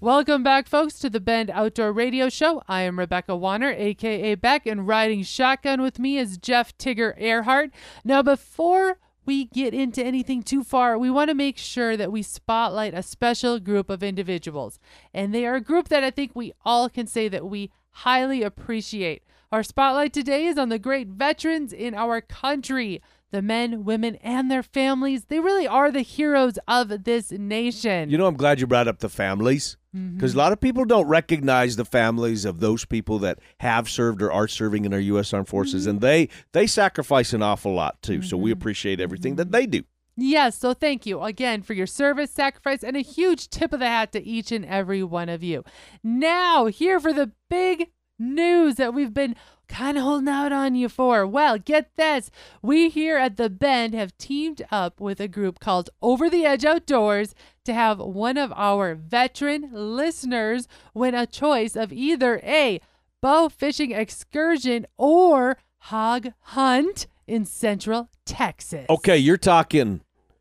Welcome 0.00 0.42
back, 0.42 0.66
folks, 0.66 0.98
to 0.98 1.08
the 1.08 1.20
Bend 1.20 1.50
Outdoor 1.50 1.92
Radio 1.92 2.28
Show. 2.28 2.64
I 2.66 2.82
am 2.82 2.98
Rebecca 2.98 3.36
Wanner, 3.36 3.70
aka 3.70 4.34
Beck, 4.34 4.66
and 4.66 4.88
riding 4.88 5.22
shotgun 5.22 5.80
with 5.80 6.00
me 6.00 6.18
is 6.18 6.38
Jeff 6.38 6.76
Tigger 6.76 7.14
Earhart. 7.16 7.70
Now, 8.04 8.22
before 8.22 8.98
we 9.28 9.44
get 9.44 9.74
into 9.74 10.02
anything 10.02 10.42
too 10.42 10.64
far, 10.64 10.96
we 10.98 11.10
want 11.10 11.28
to 11.28 11.34
make 11.34 11.58
sure 11.58 11.98
that 11.98 12.10
we 12.10 12.22
spotlight 12.22 12.94
a 12.94 13.02
special 13.02 13.60
group 13.60 13.90
of 13.90 14.02
individuals. 14.02 14.78
And 15.12 15.34
they 15.34 15.44
are 15.44 15.56
a 15.56 15.60
group 15.60 15.88
that 15.88 16.02
I 16.02 16.10
think 16.10 16.30
we 16.34 16.54
all 16.64 16.88
can 16.88 17.06
say 17.06 17.28
that 17.28 17.44
we 17.44 17.70
highly 17.90 18.42
appreciate. 18.42 19.22
Our 19.52 19.62
spotlight 19.62 20.14
today 20.14 20.46
is 20.46 20.56
on 20.56 20.70
the 20.70 20.78
great 20.78 21.08
veterans 21.08 21.74
in 21.74 21.94
our 21.94 22.22
country. 22.22 23.02
The 23.30 23.42
men, 23.42 23.84
women, 23.84 24.16
and 24.22 24.50
their 24.50 24.62
families, 24.62 25.26
they 25.26 25.40
really 25.40 25.66
are 25.66 25.90
the 25.90 26.00
heroes 26.00 26.58
of 26.66 27.04
this 27.04 27.30
nation. 27.30 28.08
You 28.08 28.16
know, 28.16 28.28
I'm 28.28 28.36
glad 28.36 28.60
you 28.60 28.66
brought 28.66 28.88
up 28.88 29.00
the 29.00 29.10
families 29.10 29.76
Mm-hmm. 29.96 30.16
because 30.16 30.34
a 30.34 30.38
lot 30.38 30.52
of 30.52 30.60
people 30.60 30.84
don't 30.84 31.06
recognize 31.06 31.76
the 31.76 31.84
families 31.84 32.44
of 32.44 32.60
those 32.60 32.84
people 32.84 33.18
that 33.20 33.38
have 33.60 33.88
served 33.88 34.20
or 34.20 34.30
are 34.30 34.46
serving 34.46 34.84
in 34.84 34.92
our 34.92 35.00
U.S. 35.00 35.32
Armed 35.32 35.48
Forces, 35.48 35.82
mm-hmm. 35.82 35.90
and 35.90 36.00
they 36.02 36.28
they 36.52 36.66
sacrifice 36.66 37.32
an 37.32 37.42
awful 37.42 37.72
lot 37.72 38.02
too. 38.02 38.20
So 38.20 38.36
we 38.36 38.50
mm-hmm. 38.50 38.58
appreciate 38.58 39.00
everything 39.00 39.36
that 39.36 39.50
they 39.50 39.66
do. 39.66 39.84
Yes, 40.20 40.58
so 40.58 40.74
thank 40.74 41.06
you 41.06 41.22
again 41.22 41.62
for 41.62 41.74
your 41.74 41.86
service, 41.86 42.32
sacrifice, 42.32 42.82
and 42.82 42.96
a 42.96 43.02
huge 43.02 43.48
tip 43.48 43.72
of 43.72 43.78
the 43.78 43.86
hat 43.86 44.10
to 44.12 44.22
each 44.22 44.50
and 44.50 44.64
every 44.64 45.02
one 45.04 45.28
of 45.28 45.44
you. 45.44 45.64
Now, 46.02 46.66
here 46.66 46.98
for 46.98 47.12
the 47.12 47.30
big 47.48 47.90
news 48.18 48.76
that 48.76 48.94
we've 48.94 49.14
been 49.14 49.36
kind 49.68 49.98
of 49.98 50.04
holding 50.04 50.28
out 50.28 50.52
on 50.52 50.74
you 50.74 50.88
for. 50.88 51.26
Well, 51.26 51.58
get 51.58 51.90
this. 51.96 52.30
We 52.62 52.88
here 52.88 53.18
at 53.18 53.36
The 53.36 53.50
Bend 53.50 53.94
have 53.94 54.16
teamed 54.18 54.62
up 54.70 55.00
with 55.00 55.20
a 55.20 55.28
group 55.28 55.60
called 55.60 55.90
Over 56.00 56.28
the 56.30 56.44
Edge 56.44 56.64
Outdoors 56.64 57.34
to 57.64 57.74
have 57.74 57.98
one 57.98 58.36
of 58.38 58.52
our 58.56 58.94
veteran 58.94 59.70
listeners 59.72 60.66
win 60.94 61.14
a 61.14 61.26
choice 61.26 61.76
of 61.76 61.92
either 61.92 62.40
a 62.42 62.80
bow 63.20 63.48
fishing 63.48 63.92
excursion 63.92 64.86
or 64.96 65.58
hog 65.78 66.28
hunt 66.40 67.06
in 67.26 67.44
Central 67.44 68.08
Texas. 68.24 68.86
Okay, 68.88 69.18
you're 69.18 69.36
talking. 69.36 70.00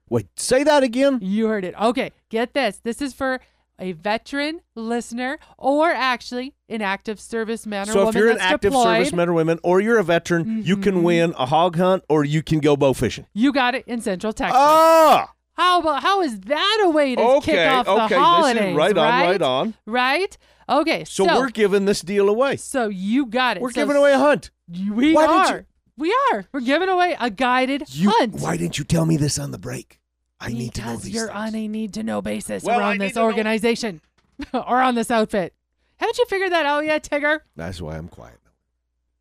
Wait, 0.10 0.28
say 0.38 0.64
that 0.64 0.84
again. 0.84 1.20
You 1.22 1.48
heard 1.48 1.66
it. 1.66 1.76
Okay, 1.80 2.12
get 2.30 2.54
this. 2.54 2.80
This 2.82 3.02
is 3.02 3.14
for 3.14 3.42
a 3.80 3.92
veteran 3.94 4.62
listener 4.76 5.38
or 5.58 5.90
actually 5.92 6.54
an 6.70 6.82
active 6.82 7.20
service 7.20 7.66
man 7.66 7.84
or 7.90 7.92
So 7.94 8.00
woman 8.00 8.14
So 8.14 8.18
if 8.20 8.22
you're 8.24 8.32
an 8.32 8.38
active 8.40 8.72
deployed. 8.72 8.88
Mm-hmm. 9.08 9.16
serviceman 9.20 9.28
or 9.28 9.34
women, 9.34 9.60
or 9.64 9.80
you're 9.80 9.98
a 10.00 10.04
veteran, 10.04 10.64
you 10.66 10.78
can 10.78 11.04
win 11.04 11.34
a 11.38 11.46
hog 11.46 11.76
hunt, 11.78 12.04
or 12.10 12.24
you 12.26 12.42
can 12.42 12.60
go 12.60 12.76
bow 12.76 12.94
fishing. 12.94 13.26
You 13.34 13.54
got 13.54 13.76
it 13.76 13.84
in 13.88 14.02
Central 14.02 14.34
Texas. 14.34 14.58
Ah, 14.60 15.32
how 15.54 15.80
about 15.82 16.04
how 16.04 16.22
is 16.22 16.40
that 16.42 16.82
a 16.86 16.90
way 16.90 17.16
to 17.16 17.22
okay, 17.22 17.52
kick 17.54 17.68
off 17.72 17.88
okay. 17.88 18.16
the 18.16 18.20
holidays? 18.22 18.64
this 18.64 18.76
right 18.76 18.98
on, 18.98 19.22
right 19.22 19.42
on. 19.42 19.74
Right? 19.86 20.38
Okay, 20.70 21.04
So, 21.06 21.26
so 21.26 21.40
we're 21.40 21.50
giving 21.50 21.86
this 21.86 22.02
deal 22.02 22.28
away. 22.30 22.58
so 22.58 22.90
you 22.90 23.26
got 23.26 23.58
it. 23.58 23.64
We're 23.64 23.72
So 23.72 23.82
giving 23.82 23.96
away 23.96 24.12
a 24.14 24.18
hunt. 24.20 24.52
We 24.70 25.14
Why 25.14 25.28
didn't 25.28 25.56
are. 25.56 25.66
We 25.98 26.16
are. 26.34 26.46
We're 26.52 26.60
giving 26.60 26.90
away 26.90 27.16
a 27.20 27.30
guided 27.32 27.84
You, 27.96 28.12
hunt. 28.12 28.36
why 28.36 28.58
didn't 28.58 28.78
you 28.78 28.84
tell 28.84 29.06
me 29.06 29.16
this 29.18 29.40
on 29.40 29.52
the 29.52 29.58
break? 29.58 30.00
I 30.40 30.50
need 30.50 30.74
to 30.76 30.82
know 30.82 30.88
Because 30.92 31.04
these 31.04 31.14
you're 31.16 31.28
things. 31.28 31.38
on 31.38 31.56
a 31.56 31.68
need 31.68 31.94
to 31.96 32.04
know 32.04 32.22
basis 32.22 32.64
Well, 32.64 32.80
I 32.80 32.84
around 32.84 32.98
need 33.00 33.06
this 33.08 33.14
to 33.14 33.20
know- 33.20 33.26
organization 33.26 34.02
or 34.54 34.82
on 34.82 34.96
this 34.96 35.10
outfit. 35.12 35.54
Haven't 35.98 36.18
you 36.20 36.26
figured 36.26 36.52
that 36.52 36.66
out 36.66 36.86
yet, 36.86 37.04
Tigger? 37.04 37.40
That's 37.56 37.82
why 37.82 37.98
I'm 37.98 38.08
quiet. 38.08 38.38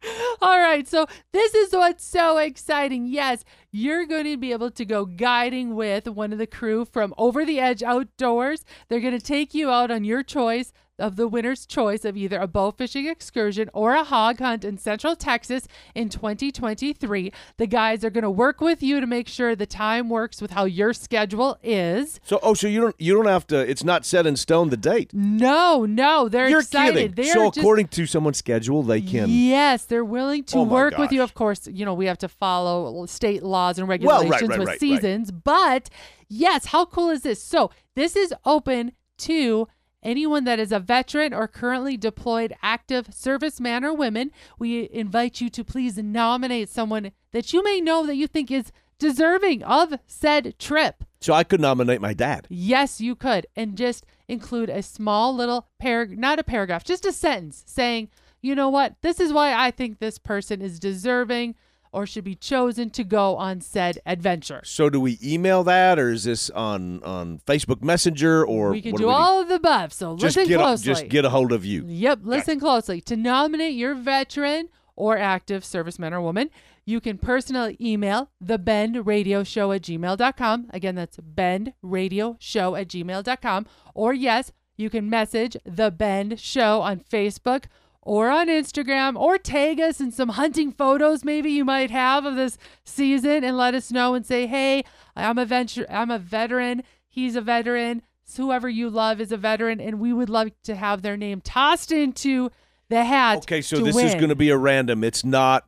All 0.42 0.58
right, 0.60 0.86
so 0.86 1.06
this 1.32 1.54
is 1.54 1.72
what's 1.72 2.04
so 2.04 2.36
exciting. 2.36 3.06
Yes, 3.06 3.44
you're 3.72 4.04
going 4.06 4.24
to 4.24 4.36
be 4.36 4.52
able 4.52 4.70
to 4.72 4.84
go 4.84 5.06
guiding 5.06 5.74
with 5.74 6.06
one 6.06 6.32
of 6.32 6.38
the 6.38 6.46
crew 6.46 6.84
from 6.84 7.14
Over 7.16 7.44
the 7.46 7.58
Edge 7.58 7.82
Outdoors. 7.82 8.64
They're 8.88 9.00
going 9.00 9.18
to 9.18 9.24
take 9.24 9.54
you 9.54 9.70
out 9.70 9.90
on 9.90 10.04
your 10.04 10.22
choice 10.22 10.72
of 10.98 11.16
the 11.16 11.28
winner's 11.28 11.66
choice 11.66 12.04
of 12.04 12.16
either 12.16 12.38
a 12.38 12.46
bow 12.46 12.70
fishing 12.70 13.06
excursion 13.06 13.68
or 13.72 13.94
a 13.94 14.04
hog 14.04 14.38
hunt 14.38 14.64
in 14.64 14.78
Central 14.78 15.14
Texas 15.14 15.68
in 15.94 16.08
2023. 16.08 17.32
The 17.58 17.66
guys 17.66 18.04
are 18.04 18.10
going 18.10 18.22
to 18.22 18.30
work 18.30 18.60
with 18.60 18.82
you 18.82 19.00
to 19.00 19.06
make 19.06 19.28
sure 19.28 19.54
the 19.54 19.66
time 19.66 20.08
works 20.08 20.40
with 20.40 20.52
how 20.52 20.64
your 20.64 20.92
schedule 20.92 21.58
is. 21.62 22.20
So, 22.24 22.38
oh, 22.42 22.54
so 22.54 22.66
you 22.66 22.80
don't 22.80 22.96
you 22.98 23.14
don't 23.14 23.26
have 23.26 23.46
to. 23.48 23.58
It's 23.58 23.84
not 23.84 24.04
set 24.06 24.26
in 24.26 24.36
stone 24.36 24.70
the 24.70 24.76
date. 24.76 25.12
No, 25.12 25.84
no, 25.84 26.28
they're 26.28 26.48
You're 26.48 26.60
excited. 26.60 26.94
kidding. 26.94 27.14
They 27.14 27.30
so 27.30 27.46
just 27.46 27.58
according 27.58 27.88
to 27.88 28.06
someone's 28.06 28.38
schedule, 28.38 28.82
they 28.82 29.00
can. 29.00 29.28
Yes, 29.28 29.84
they're 29.84 30.04
willing 30.04 30.44
to 30.44 30.58
Oh 30.58 30.62
work 30.62 30.96
with 30.98 31.12
you. 31.12 31.22
Of 31.22 31.34
course, 31.34 31.66
you 31.66 31.84
know, 31.84 31.94
we 31.94 32.06
have 32.06 32.18
to 32.18 32.28
follow 32.28 33.04
state 33.06 33.42
laws 33.42 33.78
and 33.78 33.86
Well, 33.88 33.98
regulations 33.98 34.30
right, 34.30 34.48
right, 34.50 34.58
with 34.58 34.68
right. 34.68 34.80
seasons. 34.80 35.30
But 35.30 35.90
yes, 36.28 36.66
how 36.66 36.86
cool 36.86 37.10
is 37.10 37.22
this? 37.22 37.42
So, 37.42 37.70
this 37.94 38.16
is 38.16 38.32
open 38.44 38.92
to 39.18 39.66
anyone 40.06 40.44
that 40.44 40.58
is 40.58 40.72
a 40.72 40.78
veteran 40.78 41.34
or 41.34 41.48
currently 41.48 41.96
deployed 41.96 42.54
active 42.62 43.08
serviceman 43.08 43.82
or 43.82 43.92
women. 43.92 44.30
We 44.58 44.88
invite 44.92 45.40
you 45.40 45.50
to 45.50 45.64
please 45.64 45.98
nominate 45.98 46.68
someone 46.68 47.10
that 47.32 47.52
you 47.52 47.62
may 47.62 47.80
know 47.80 48.06
that 48.06 48.16
you 48.16 48.26
think 48.26 48.50
is 48.50 48.72
deserving 48.98 49.62
of 49.64 49.98
said 50.06 50.58
trip. 50.58 51.04
So 51.20 51.34
I 51.34 51.44
could 51.44 51.60
nominate 51.60 52.00
my 52.00 52.14
dad. 52.14 52.46
Yes, 52.48 53.00
you 53.00 53.16
could. 53.16 53.46
And 53.56 53.76
just 53.76 54.06
include 54.28 54.70
a 54.70 54.82
small 54.82 55.34
little 55.34 55.68
paragraph, 55.78 56.18
not 56.18 56.38
a 56.38 56.44
paragraph, 56.44 56.84
just 56.84 57.04
a 57.04 57.12
sentence 57.12 57.64
saying, 57.66 58.08
you 58.40 58.54
know 58.54 58.68
what, 58.68 58.94
this 59.02 59.18
is 59.18 59.32
why 59.32 59.54
I 59.54 59.70
think 59.70 59.98
this 59.98 60.18
person 60.18 60.62
is 60.62 60.78
deserving 60.78 61.56
or 61.92 62.06
should 62.06 62.24
be 62.24 62.34
chosen 62.34 62.90
to 62.90 63.04
go 63.04 63.36
on 63.36 63.60
said 63.60 63.98
adventure. 64.06 64.60
So 64.64 64.90
do 64.90 65.00
we 65.00 65.18
email 65.22 65.64
that, 65.64 65.98
or 65.98 66.10
is 66.10 66.24
this 66.24 66.50
on 66.50 67.02
on 67.02 67.40
Facebook 67.46 67.82
Messenger, 67.82 68.44
or 68.44 68.70
we 68.70 68.82
can 68.82 68.94
do 68.94 69.06
we 69.06 69.12
all 69.12 69.42
of 69.42 69.48
the 69.48 69.56
above. 69.56 69.92
So 69.92 70.16
Just 70.16 70.36
listen 70.36 70.48
get 70.48 70.60
a, 70.60 70.64
closely. 70.64 70.84
just 70.84 71.08
get 71.08 71.24
a 71.24 71.30
hold 71.30 71.52
of 71.52 71.64
you. 71.64 71.84
Yep, 71.86 72.20
listen 72.22 72.60
closely. 72.60 73.00
To 73.02 73.16
nominate 73.16 73.74
your 73.74 73.94
veteran 73.94 74.68
or 74.94 75.18
active 75.18 75.62
serviceman 75.62 76.12
or 76.12 76.20
woman, 76.20 76.50
you 76.84 77.00
can 77.00 77.18
personally 77.18 77.76
email 77.80 78.30
the 78.40 78.58
Bend 78.58 79.06
Radio 79.06 79.42
Show 79.42 79.72
at 79.72 79.82
gmail.com. 79.82 80.68
Again, 80.70 80.94
that's 80.94 81.18
Bend 81.20 81.72
Radio 81.82 82.36
Show 82.38 82.76
at 82.76 82.88
gmail.com. 82.88 83.66
Or 83.94 84.14
yes, 84.14 84.52
you 84.76 84.88
can 84.90 85.10
message 85.10 85.56
the 85.64 85.90
Bend 85.90 86.38
Show 86.38 86.80
on 86.80 87.00
Facebook 87.00 87.64
or 88.06 88.30
on 88.30 88.46
Instagram 88.48 89.16
or 89.18 89.36
tag 89.36 89.80
us 89.80 90.00
in 90.00 90.12
some 90.12 90.28
hunting 90.30 90.70
photos 90.70 91.24
maybe 91.24 91.50
you 91.50 91.64
might 91.64 91.90
have 91.90 92.24
of 92.24 92.36
this 92.36 92.56
season 92.84 93.42
and 93.42 93.56
let 93.56 93.74
us 93.74 93.90
know 93.90 94.14
and 94.14 94.24
say, 94.24 94.46
hey, 94.46 94.84
I'm 95.16 95.36
a 95.38 95.44
venture 95.44 95.84
I'm 95.90 96.10
a 96.10 96.18
veteran, 96.18 96.82
he's 97.08 97.34
a 97.36 97.40
veteran, 97.40 98.02
whoever 98.36 98.68
you 98.68 98.88
love 98.90 99.20
is 99.20 99.32
a 99.32 99.36
veteran, 99.36 99.80
and 99.80 99.98
we 100.00 100.12
would 100.12 100.30
love 100.30 100.50
to 100.64 100.74
have 100.76 101.02
their 101.02 101.16
name 101.16 101.40
tossed 101.40 101.90
into 101.92 102.50
the 102.88 103.04
hat. 103.04 103.38
Okay, 103.38 103.60
so 103.60 103.78
this 103.78 103.96
is 103.96 104.14
going 104.14 104.28
to 104.28 104.36
be 104.36 104.50
a 104.50 104.56
random. 104.56 105.02
It's 105.02 105.24
not 105.24 105.64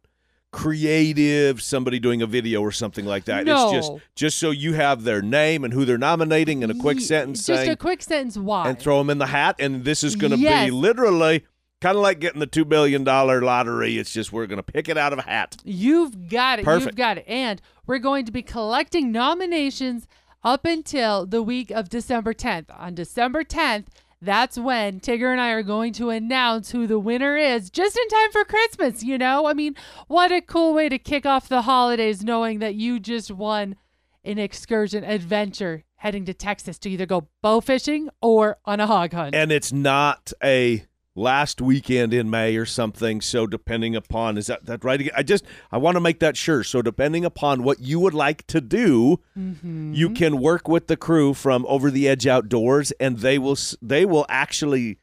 creative. 0.51 1.63
Somebody 1.63 1.99
doing 1.99 2.23
a 2.23 2.27
video 2.27 2.61
or 2.61 2.73
something 2.73 3.05
like 3.05 3.25
that. 3.27 3.45
No. 3.45 3.65
It's 3.75 3.87
just 3.89 3.93
just 4.15 4.39
so 4.39 4.51
you 4.51 4.75
have 4.75 5.05
their 5.05 5.23
name 5.23 5.65
and 5.65 5.73
who 5.73 5.85
they're 5.85 5.99
nominating 5.99 6.63
in 6.63 6.71
a 6.71 6.75
quick 6.75 6.99
Ye- 6.99 7.05
sentence 7.05 7.47
Just 7.47 7.61
saying 7.61 7.71
a 7.71 7.77
quick 7.77 8.03
sentence 8.03 8.37
why. 8.37 8.69
and 8.69 8.79
throw 8.79 8.99
them 8.99 9.11
in 9.11 9.19
the 9.19 9.27
hat. 9.27 9.57
And 9.59 9.85
this 9.85 10.03
is 10.05 10.17
going 10.17 10.33
to 10.33 10.39
Yes. 10.39 10.67
be 10.67 10.71
literally 10.71 11.45
kind 11.81 11.97
of 11.97 12.03
like 12.03 12.19
getting 12.19 12.41
the 12.41 12.47
two 12.47 12.65
billion 12.65 13.05
dollar 13.05 13.41
lottery. 13.41 13.99
It's 13.99 14.13
just 14.13 14.33
we're 14.33 14.47
going 14.47 14.59
to 14.59 14.63
pick 14.63 14.89
it 14.89 14.99
out 14.99 15.13
of 15.13 15.19
a 15.19 15.23
hat. 15.23 15.57
You've 15.65 16.29
got 16.29 16.59
it. 16.59 16.65
Perfect. 16.65 16.93
You've 16.93 16.97
got 16.97 17.19
it. 17.19 17.25
And 17.29 17.61
we're 17.87 17.99
going 17.99 18.25
to 18.27 18.33
be 18.33 18.43
collecting 18.43 19.13
nominations 19.13 20.07
up 20.43 20.65
until 20.65 21.27
the 21.27 21.43
week 21.43 21.71
of 21.71 21.89
December 21.89 22.35
10th. 22.35 22.67
On 22.79 22.95
December 22.95 23.45
10th, 23.45 23.87
that's 24.21 24.59
when 24.59 25.01
Tigger 25.01 25.31
and 25.31 25.41
I 25.41 25.51
are 25.51 25.63
going 25.63 25.93
to 25.95 26.11
announce 26.11 26.73
who 26.73 26.87
the 26.87 26.99
winner 26.99 27.37
is 27.37 27.71
just 27.71 27.97
in 27.97 28.09
time 28.09 28.33
for 28.33 28.45
Christmas, 28.45 29.05
you 29.05 29.17
know? 29.17 29.47
I 29.47 29.55
mean, 29.55 29.77
what 30.09 30.33
a 30.33 30.41
cool 30.41 30.75
way 30.75 30.89
to 30.89 30.99
kick 30.99 31.25
off 31.25 31.49
the 31.49 31.63
holidays 31.63 32.25
knowing 32.25 32.59
that 32.59 32.75
you 32.75 32.99
just 32.99 33.31
won 33.31 33.77
an 34.25 34.39
excursion 34.39 35.05
adventure 35.05 35.85
heading 35.97 36.25
to 36.25 36.35
Texas 36.35 36.79
to 36.81 36.91
either 36.91 37.07
go 37.07 37.29
bow 37.43 37.61
fishing 37.61 38.09
or 38.21 38.59
on 38.65 38.81
a 38.81 38.87
hog 38.87 39.13
hunt. 39.13 39.35
And 39.35 39.53
it's 39.53 39.73
not 39.73 40.33
a 40.43 40.85
last 41.19 41.61
weekend 41.61 42.15
in 42.15 42.31
May 42.31 42.57
or 42.57 42.65
something. 42.65 43.21
So 43.21 43.47
depending 43.47 43.97
upon 43.97 44.39
is 44.39 44.47
that 44.47 44.65
that 44.67 44.85
right? 44.85 45.11
I 45.17 45.23
just 45.23 45.45
I 45.73 45.77
want 45.79 45.97
to 45.97 46.01
make 46.01 46.21
that 46.21 46.37
sure. 46.37 46.63
So 46.65 46.81
depending 46.83 47.25
upon 47.25 47.63
what 47.63 47.81
you 47.81 48.01
would 48.01 48.15
like 48.15 48.47
to 48.49 48.61
do, 48.61 49.21
Mm-hmm. 49.39 49.93
you 49.95 50.11
can 50.11 50.39
work 50.41 50.69
with 50.69 50.87
the 50.89 50.97
crew 50.97 51.35
from 51.35 51.65
Over 51.69 51.91
the 51.91 52.09
Edge 52.09 52.27
Outdoors, 52.27 52.93
and 53.01 53.19
they 53.19 53.39
will 53.39 53.53
s- 53.53 53.77
they 53.83 54.05
will 54.05 54.27
actually 54.29 54.99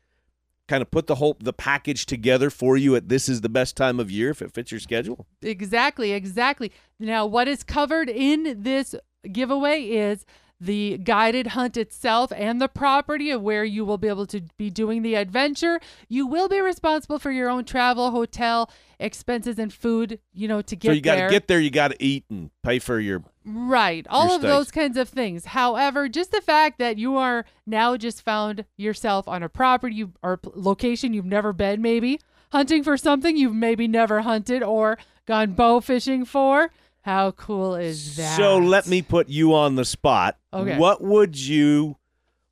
kind 0.68 0.82
of 0.82 0.90
put 0.90 1.06
the 1.08 1.16
whole 1.16 1.38
the 1.40 1.54
package 1.54 2.06
together 2.06 2.50
for 2.50 2.76
you 2.76 2.96
at 2.96 3.08
this 3.08 3.30
is 3.30 3.42
the 3.42 3.50
best 3.50 3.78
time 3.78 4.00
of 4.00 4.10
year 4.10 4.32
if 4.32 4.42
it 4.42 4.52
fits 4.52 4.72
your 4.72 4.80
schedule. 4.80 5.28
Exactly, 5.42 6.12
exactly. 6.12 6.72
Now, 7.00 7.26
what 7.26 7.48
is 7.48 7.64
covered 7.64 8.10
in 8.10 8.64
this 8.64 8.96
giveaway 9.32 9.84
is 9.84 10.26
the 10.66 10.98
guided 10.98 11.48
hunt 11.48 11.78
itself 11.78 12.32
and 12.36 12.60
the 12.60 12.68
property 12.68 13.32
of 13.32 13.42
where 13.42 13.64
you 13.64 13.86
will 13.86 13.98
be 13.98 14.08
able 14.08 14.26
to 14.28 14.42
be 14.58 14.70
doing 14.70 15.02
the 15.02 15.16
adventure. 15.16 15.80
You 16.10 16.28
will 16.28 16.50
be 16.50 16.60
responsible 16.60 17.20
for 17.20 17.32
your 17.32 17.50
own 17.50 17.66
travel, 17.66 18.12
hotel 18.12 18.70
expenses, 19.00 19.60
and 19.60 19.72
food. 19.74 20.20
You 20.34 20.48
know 20.48 20.62
to 20.62 20.76
get 20.76 20.90
so 20.90 20.94
you 20.94 21.02
got 21.02 21.16
to 21.16 21.22
there. 21.22 21.30
get 21.30 21.48
there, 21.48 21.60
you 21.60 21.70
got 21.70 21.92
to 21.92 22.04
eat 22.04 22.26
and 22.30 22.50
pay 22.64 22.80
for 22.80 23.00
your 23.00 23.24
Right. 23.48 24.08
All 24.10 24.28
your 24.28 24.36
of 24.38 24.42
those 24.42 24.72
kinds 24.72 24.98
of 24.98 25.08
things. 25.08 25.46
However, 25.46 26.10
just 26.10 26.32
the 26.32 26.42
fact 26.42 26.80
that 26.80 26.98
you 26.98 27.16
are 27.16 27.46
now 27.68 27.96
just 27.96 28.24
found 28.24 28.66
yourself 28.76 29.28
on 29.28 29.44
a 29.44 29.50
property 29.50 30.06
or 30.24 30.40
location 30.56 31.14
you've 31.14 31.26
never 31.26 31.54
been, 31.54 31.82
maybe 31.82 32.20
hunting 32.52 32.84
for 32.84 32.98
something 32.98 33.38
you've 33.38 33.54
maybe 33.54 33.88
never 33.88 34.22
hunted 34.22 34.64
or 34.64 34.98
gone 35.28 35.54
bow 35.54 35.80
fishing 35.80 36.26
for. 36.26 36.72
How 37.06 37.30
cool 37.34 37.76
is 37.76 38.16
that? 38.16 38.36
So 38.36 38.58
let 38.58 38.88
me 38.88 39.04
put 39.04 39.30
you 39.30 39.54
on 39.54 39.76
the 39.76 39.86
spot. 39.86 40.40
Okay. 40.52 40.76
What 40.76 41.04
would 41.04 41.40
you 41.40 41.98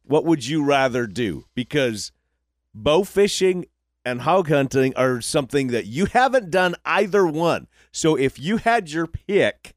what 0.03 0.25
would 0.25 0.45
you 0.45 0.63
rather 0.63 1.07
do? 1.07 1.45
Because 1.55 2.12
bow 2.72 3.03
fishing 3.03 3.65
and 4.05 4.22
hog 4.22 4.50
hunting 4.50 4.93
are 4.95 5.22
something 5.22 5.69
that 5.69 5.88
you 5.88 6.05
haven't 6.05 6.51
done 6.51 6.75
either 6.86 7.25
one. 7.25 7.65
So 7.91 8.15
if 8.15 8.39
you 8.39 8.57
had 8.57 8.91
your 8.91 9.07
pick, 9.07 9.74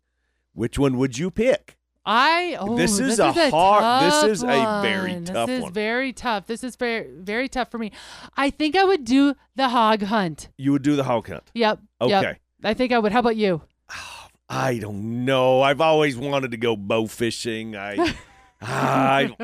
which 0.52 0.78
one 0.78 0.98
would 0.98 1.16
you 1.16 1.30
pick? 1.30 1.78
I 2.04 2.58
oh, 2.60 2.76
This 2.76 3.00
is 3.00 3.18
a 3.18 3.32
hard- 3.32 3.50
tough 3.50 4.26
this 4.26 4.32
is 4.36 4.42
a 4.42 4.80
very 4.82 5.14
tough 5.14 5.14
one. 5.14 5.24
tough 5.24 5.46
This 5.46 5.56
is 5.56 5.62
one. 5.62 5.72
very 5.72 6.12
tough. 6.12 6.46
This 6.46 6.62
is 6.62 6.76
very 6.76 7.08
very 7.16 7.48
tough 7.48 7.70
for 7.70 7.78
me. 7.78 7.92
I 8.36 8.50
think 8.50 8.76
I 8.76 8.84
would 8.84 9.06
do 9.06 9.36
the 9.54 9.70
hog 9.70 10.02
hunt. 10.02 10.50
You 10.58 10.72
would 10.72 10.82
do 10.82 10.96
the 10.96 11.04
hog 11.04 11.28
hunt. 11.28 11.50
Yep. 11.54 11.80
yep. 12.02 12.24
Okay. 12.24 12.38
I 12.62 12.74
think 12.74 12.92
I 12.92 12.98
would. 12.98 13.12
How 13.12 13.20
about 13.20 13.36
you? 13.36 13.62
I 14.48 14.78
don't 14.78 15.24
know. 15.24 15.62
I've 15.62 15.80
always 15.80 16.16
wanted 16.16 16.52
to 16.52 16.56
go 16.56 16.76
bow 16.76 17.06
fishing. 17.06 17.76
I 17.76 18.14
I, 18.60 19.36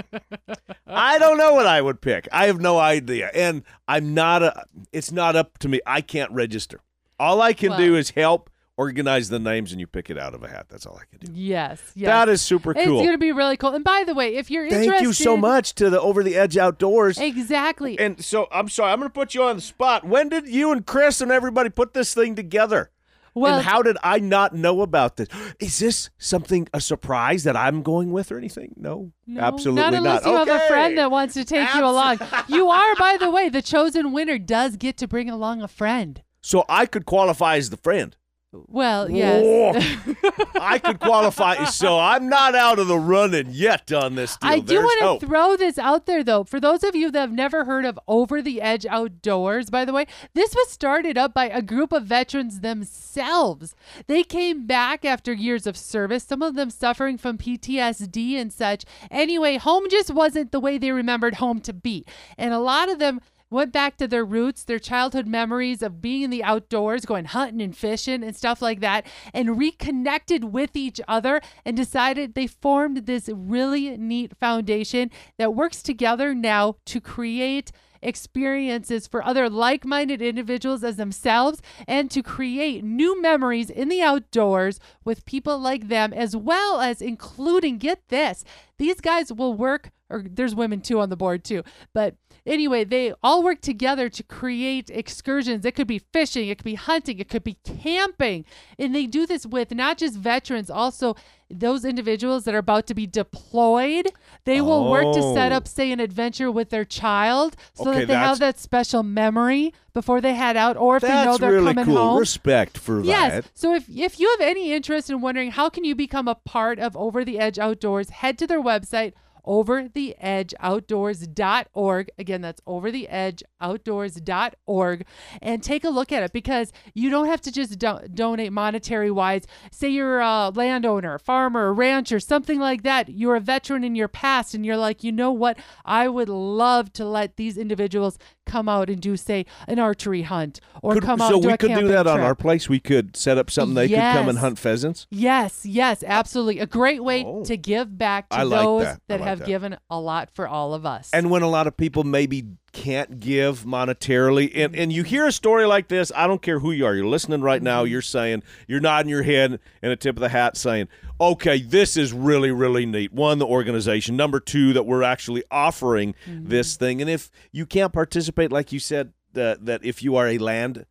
I 0.87 1.19
don't 1.19 1.39
know 1.39 1.55
what 1.55 1.67
I 1.67 1.81
would 1.81 2.01
pick. 2.01 2.29
I 2.33 2.47
have 2.47 2.61
no 2.61 2.79
idea, 2.79 3.31
and 3.35 3.63
I'm 3.87 4.15
not 4.15 4.43
a. 4.43 4.65
It's 4.93 5.13
not 5.13 5.37
up 5.37 5.59
to 5.59 5.69
me. 5.69 5.81
I 5.87 6.01
can't 6.01 6.31
register. 6.33 6.81
All 7.19 7.41
I 7.41 7.53
can 7.53 7.77
do 7.77 7.95
is 7.95 8.11
help 8.11 8.51
organize 8.77 9.29
the 9.29 9.39
names, 9.39 9.71
and 9.71 9.81
you 9.81 9.87
pick 9.87 10.09
it 10.11 10.19
out 10.19 10.35
of 10.35 10.43
a 10.43 10.49
hat. 10.49 10.67
That's 10.69 10.87
all 10.87 10.97
I 10.97 11.05
can 11.05 11.27
do. 11.27 11.33
Yes, 11.39 11.93
yes. 11.95 12.09
That 12.09 12.29
is 12.29 12.41
super 12.41 12.73
cool. 12.73 12.83
It's 12.83 12.89
going 12.89 13.13
to 13.13 13.19
be 13.19 13.33
really 13.33 13.57
cool. 13.57 13.75
And 13.75 13.85
by 13.85 14.05
the 14.07 14.15
way, 14.15 14.37
if 14.37 14.51
you're 14.51 14.65
interested. 14.65 14.91
Thank 14.91 15.03
interested, 15.03 15.25
you 15.25 15.25
so 15.25 15.37
much 15.37 15.75
to 15.75 15.91
the 15.91 16.01
Over 16.01 16.23
the 16.23 16.37
Edge 16.37 16.57
Outdoors. 16.57 17.19
Exactly. 17.19 17.99
And 17.99 18.25
so 18.25 18.49
I'm 18.51 18.69
sorry, 18.69 18.93
I'm 18.93 18.99
going 18.99 19.11
to 19.11 19.15
put 19.15 19.35
you 19.35 19.43
on 19.45 19.57
the 19.57 19.63
spot. 19.63 20.05
When 20.05 20.31
did 20.31 20.49
you 20.49 20.73
and 20.73 20.87
Chris 20.87 21.21
and 21.21 21.31
everybody 21.31 21.69
put 21.69 21.93
this 21.93 22.15
thing 22.15 22.35
together? 22.35 22.91
Well, 23.35 23.57
and 23.57 23.65
how 23.65 23.83
did 23.83 23.97
I 24.03 24.19
not 24.19 24.55
know 24.55 24.83
about 24.83 25.17
this? 25.17 25.29
Is 25.59 25.79
this 25.79 26.11
something 26.19 26.69
a 26.75 26.81
surprise 26.81 27.45
that 27.45 27.57
I'm 27.57 27.83
going 27.83 28.13
with 28.13 28.31
or 28.31 28.39
anything? 28.39 28.75
No, 28.77 29.13
no, 29.27 29.41
absolutely 29.41 29.83
not 29.83 29.95
unless 29.95 30.25
not. 30.25 30.31
you 30.31 30.37
have 30.37 30.49
a 30.49 30.69
friend 30.69 30.99
that 30.99 31.11
wants 31.11 31.35
to 31.35 31.45
take 31.45 31.73
you 31.75 31.85
along. 31.85 32.19
You 32.49 32.69
are, 32.69 32.95
by 32.97 33.17
the 33.19 33.31
way, 33.37 33.49
the 33.49 33.63
chosen 33.63 34.13
winner 34.13 34.39
does 34.39 34.77
get 34.77 34.97
to 34.99 35.09
bring 35.09 35.31
along 35.31 35.63
a 35.63 35.69
friend. 35.69 36.23
So 36.41 36.65
I 36.69 36.87
could 36.87 37.07
qualify 37.07 37.57
as 37.57 37.71
the 37.71 37.77
friend. 37.77 38.17
Well, 38.53 39.11
yes. 39.11 39.99
I 40.61 40.79
could 40.79 41.01
qualify. 41.01 41.65
So 41.65 41.99
I'm 41.99 42.29
not 42.29 42.55
out 42.55 42.79
of 42.79 42.87
the 42.87 42.99
running 42.99 43.49
yet 43.51 43.91
on 43.93 44.15
this 44.15 44.37
deal. 44.37 44.51
I 44.51 44.59
do 44.59 44.67
There's 44.67 44.85
want 44.85 45.01
hope. 45.01 45.21
to 45.21 45.27
throw 45.27 45.57
this 45.57 45.79
out 45.79 46.05
there, 46.05 46.23
though. 46.23 46.45
For 46.45 46.61
those 46.61 46.85
of 46.85 46.95
you 46.95 47.11
that 47.11 47.21
have 47.21 47.33
never 47.33 47.65
heard 47.65 47.87
of 47.87 47.99
Over 48.07 48.43
the 48.43 48.61
Edge 48.61 48.85
Outdoors, 48.85 49.71
by 49.71 49.87
the 49.87 49.93
way, 49.95 50.07
this 50.35 50.55
was 50.55 50.69
started 50.69 51.17
up 51.17 51.33
by 51.33 51.49
a 51.49 51.63
group 51.63 51.93
of 51.93 52.05
veterans 52.05 52.61
themselves. 52.61 53.75
They 54.07 54.23
came 54.23 54.67
back 54.67 55.05
after 55.05 55.33
years 55.33 55.67
of 55.67 55.77
service, 55.79 56.25
some 56.25 56.43
of 56.43 56.55
them 56.55 56.69
suffering 56.69 57.17
from 57.17 57.39
PTSD 57.39 58.35
and 58.35 58.53
such. 58.53 58.85
Anyway, 59.11 59.57
home 59.57 59.89
just 59.89 60.11
wasn't 60.11 60.53
the 60.53 60.61
way 60.61 60.77
they 60.77 60.93
remembered 60.93 61.37
home 61.37 61.61
to 61.63 61.73
be. 61.73 62.05
And 62.37 62.53
a 62.53 62.59
lot 62.59 62.91
of 62.91 62.99
them 62.99 63.21
went 63.53 63.73
back 63.73 63.97
to 63.99 64.09
their 64.09 64.25
roots, 64.25 64.65
their 64.65 64.79
childhood 64.79 65.27
memories 65.27 65.83
of 65.83 66.01
being 66.01 66.23
in 66.23 66.31
the 66.31 66.43
outdoors, 66.43 67.05
going 67.05 67.27
hunting 67.27 67.63
and 67.63 67.77
fishing 67.77 68.25
and 68.25 68.35
stuff 68.35 68.61
like 68.61 68.81
that, 68.81 69.07
and 69.33 69.59
reconnected 69.59 70.45
with 70.45 70.75
each 70.75 71.01
other 71.07 71.41
and 71.65 71.77
decided 71.77 72.35
they 72.35 72.47
formed 72.47 73.07
this 73.07 73.29
really 73.33 73.97
neat 73.97 74.37
foundation 74.39 75.11
that 75.39 75.55
works 75.55 75.83
together 75.83 76.35
now 76.35 76.77
to 76.87 77.01
create 77.01 77.71
experiences 78.03 79.07
for 79.07 79.25
other 79.25 79.49
like 79.49 79.85
minded 79.85 80.21
individuals 80.21 80.83
as 80.83 80.97
themselves 80.97 81.63
and 81.87 82.11
to 82.11 82.23
create 82.23 82.83
new 82.85 83.21
memories 83.23 83.71
in 83.71 83.89
the 83.89 84.03
outdoors 84.03 84.81
with 85.05 85.25
people 85.25 85.59
like 85.59 85.89
them, 85.89 86.13
as 86.13 86.37
well 86.37 86.81
as 86.81 87.01
including, 87.01 87.79
get 87.79 88.09
this, 88.09 88.45
these 88.79 89.01
guys 89.01 89.33
will 89.33 89.55
work, 89.55 89.91
or 90.11 90.25
there's 90.29 90.55
women 90.55 90.81
too 90.81 91.01
on 91.01 91.09
the 91.09 91.17
board 91.17 91.45
too, 91.45 91.63
but 91.95 92.17
anyway, 92.47 92.85
they 92.85 93.13
all 93.23 93.43
work 93.43 93.61
together 93.61 94.09
to 94.09 94.23
create 94.23 94.91
excursions. 94.91 95.65
It 95.65 95.75
could 95.75 95.87
be 95.87 95.99
fishing, 95.99 96.49
it 96.49 96.59
could 96.59 96.65
be 96.65 96.75
hunting, 96.75 97.19
it 97.19 97.29
could 97.29 97.45
be 97.45 97.59
camping. 97.65 98.45
And 98.79 98.95
they 98.95 99.07
do 99.07 99.27
this 99.27 99.47
with 99.47 99.73
not 99.73 99.99
just 99.99 100.17
veterans, 100.17 100.71
also 100.71 101.17
those 101.55 101.85
individuals 101.85 102.45
that 102.45 102.55
are 102.55 102.59
about 102.59 102.87
to 102.87 102.95
be 102.95 103.07
deployed. 103.07 104.09
They 104.45 104.61
will 104.63 104.91
work 104.91 105.13
to 105.15 105.23
set 105.35 105.53
Oh. 105.53 105.57
up, 105.57 105.69
say, 105.69 105.93
an 105.93 106.01
adventure 106.01 106.51
with 106.51 106.71
their 106.71 106.85
child 106.87 107.57
so 107.75 107.91
Okay, 107.91 108.01
that 108.01 108.09
they 108.09 108.15
have 108.15 108.39
that 108.39 108.59
special 108.59 109.03
memory 109.03 109.75
before 109.93 110.23
they 110.23 110.33
head 110.35 110.57
out, 110.57 110.79
or 110.79 110.97
if 110.97 111.03
they 111.03 111.09
know 111.09 111.37
they're 111.37 111.53
really 111.53 111.75
coming 111.75 111.85
cool. 111.85 111.97
home. 112.13 112.19
Respect 112.19 112.79
for 112.79 113.03
Yes. 113.05 113.33
that. 113.45 113.51
So 113.55 113.75
if 113.75 113.85
if 113.89 114.19
you 114.19 114.31
have 114.31 114.41
any 114.49 114.73
interest 114.73 115.11
in 115.11 115.21
wondering 115.21 115.51
how 115.51 115.69
can 115.69 115.85
you 115.85 115.95
become 115.95 116.27
a 116.27 116.35
part 116.35 116.79
of 116.79 116.97
Over 116.97 117.23
the 117.25 117.39
Edge 117.39 117.59
Outdoors, 117.59 118.09
head 118.09 118.39
to 118.39 118.47
their 118.47 118.63
website 118.63 119.13
overtheedgeoutdoors.org. 119.47 122.11
Again, 122.19 122.41
that's 122.41 122.61
overtheedgeoutdoors.org 122.63 125.07
and 125.41 125.63
take 125.63 125.85
a 125.85 125.91
look 125.91 126.11
at 126.13 126.23
it 126.23 126.33
because 126.33 126.73
you 126.95 127.11
don't 127.11 127.27
have 127.27 127.41
to 127.43 127.53
just 127.53 127.79
do- 127.79 128.01
donate 128.13 128.53
monetary 128.53 129.11
wise. 129.11 129.47
Say 129.71 129.89
you're 129.89 130.21
a 130.21 130.51
landowner, 130.51 131.19
farmer, 131.19 131.75
rancher, 131.75 132.21
something 132.21 132.59
like 132.59 132.83
that. 132.83 133.09
You're 133.09 133.37
a 133.37 133.41
veteran 133.41 133.85
in 133.85 133.95
your 133.95 134.09
past 134.09 134.55
and 134.55 134.67
you're 134.67 134.77
like, 134.77 135.05
"You 135.05 135.13
know 135.13 135.33
what? 135.33 135.59
I 135.85 136.09
would 136.09 136.29
love 136.29 136.93
to 136.95 137.05
let 137.05 137.37
these 137.37 137.57
individuals 137.59 138.19
come 138.47 138.69
out 138.69 138.91
and 138.91 139.01
do 139.01 139.17
say 139.17 139.47
an 139.67 139.79
archery 139.79 140.23
hunt 140.23 140.61
or 140.83 140.95
Could- 140.95 141.05
come 141.05 141.21
out 141.21 141.29
so 141.31 141.35
and 141.37 141.43
do 141.43 141.49
we 141.49 141.57
could 141.57 141.75
do 141.75 141.89
that 141.89 142.07
on 142.07 142.21
our 142.21 142.35
place. 142.35 142.69
We 142.69 142.81
could 142.81 143.17
set 143.17 143.39
up 143.39 143.51
something 143.51 143.75
they 143.75 143.89
could 143.89 143.97
come 143.99 144.29
and 144.29 144.39
hunt 144.39 144.59
pheasants. 144.59 145.07
Yes, 145.11 145.65
yes, 145.65 146.03
absolutely. 146.07 146.59
A 146.59 146.67
great 146.67 147.03
way 147.03 147.25
Oh. 147.25 147.45
to 147.45 147.57
give 147.57 147.97
back 147.97 148.29
to 148.31 148.37
I 148.37 148.43
like 148.43 148.61
those 148.61 148.83
that. 148.85 149.01
Like 149.09 149.21
have 149.21 149.39
that. 149.41 149.47
given 149.49 149.77
a 149.91 149.99
lot 150.01 150.31
for 150.35 150.47
all 150.49 150.75
of 150.75 150.85
us. 150.85 151.11
And 151.13 151.31
when 151.31 151.43
a 151.43 151.49
lot 151.49 151.67
of 151.67 151.77
people 151.77 152.05
maybe 152.05 152.45
can't 152.73 153.21
give 153.21 153.65
monetarily, 153.65 154.51
and, 154.55 154.75
and 154.75 154.93
you 154.93 155.03
hear 155.03 155.27
a 155.27 155.33
story 155.33 155.67
like 155.67 155.89
this, 155.89 156.11
I 156.17 156.27
don't 156.27 156.41
care 156.43 156.59
who 156.59 156.71
you 156.73 156.87
are. 156.87 156.95
You're 156.95 157.07
listening 157.07 157.43
right 157.43 157.63
now. 157.63 157.85
You're 157.85 158.03
saying, 158.03 158.43
you're 158.67 158.81
nodding 158.81 159.11
your 159.11 159.23
head 159.23 159.61
and 159.83 159.93
a 159.93 159.97
tip 159.97 160.17
of 160.17 160.21
the 160.21 160.31
hat 160.31 160.57
saying, 160.57 160.89
okay, 161.21 161.61
this 161.61 161.97
is 161.97 162.13
really, 162.13 162.51
really 162.51 162.87
neat. 162.87 163.13
One, 163.13 163.39
the 163.39 163.47
organization. 163.47 164.17
Number 164.17 164.41
two, 164.41 164.73
that 164.73 164.85
we're 164.87 165.03
actually 165.03 165.45
offering 165.51 166.15
Mm-hmm. 166.27 166.49
this 166.49 166.77
thing. 166.77 167.01
And 167.01 167.11
if 167.11 167.31
you 167.53 167.67
can't 167.67 167.93
participate, 167.93 168.53
like 168.53 168.73
you 168.73 168.79
said, 168.79 169.13
that, 169.33 169.67
that 169.67 169.85
if 169.85 170.03
you 170.03 170.17
are 170.17 170.29
a 170.29 170.39
land 170.39 170.87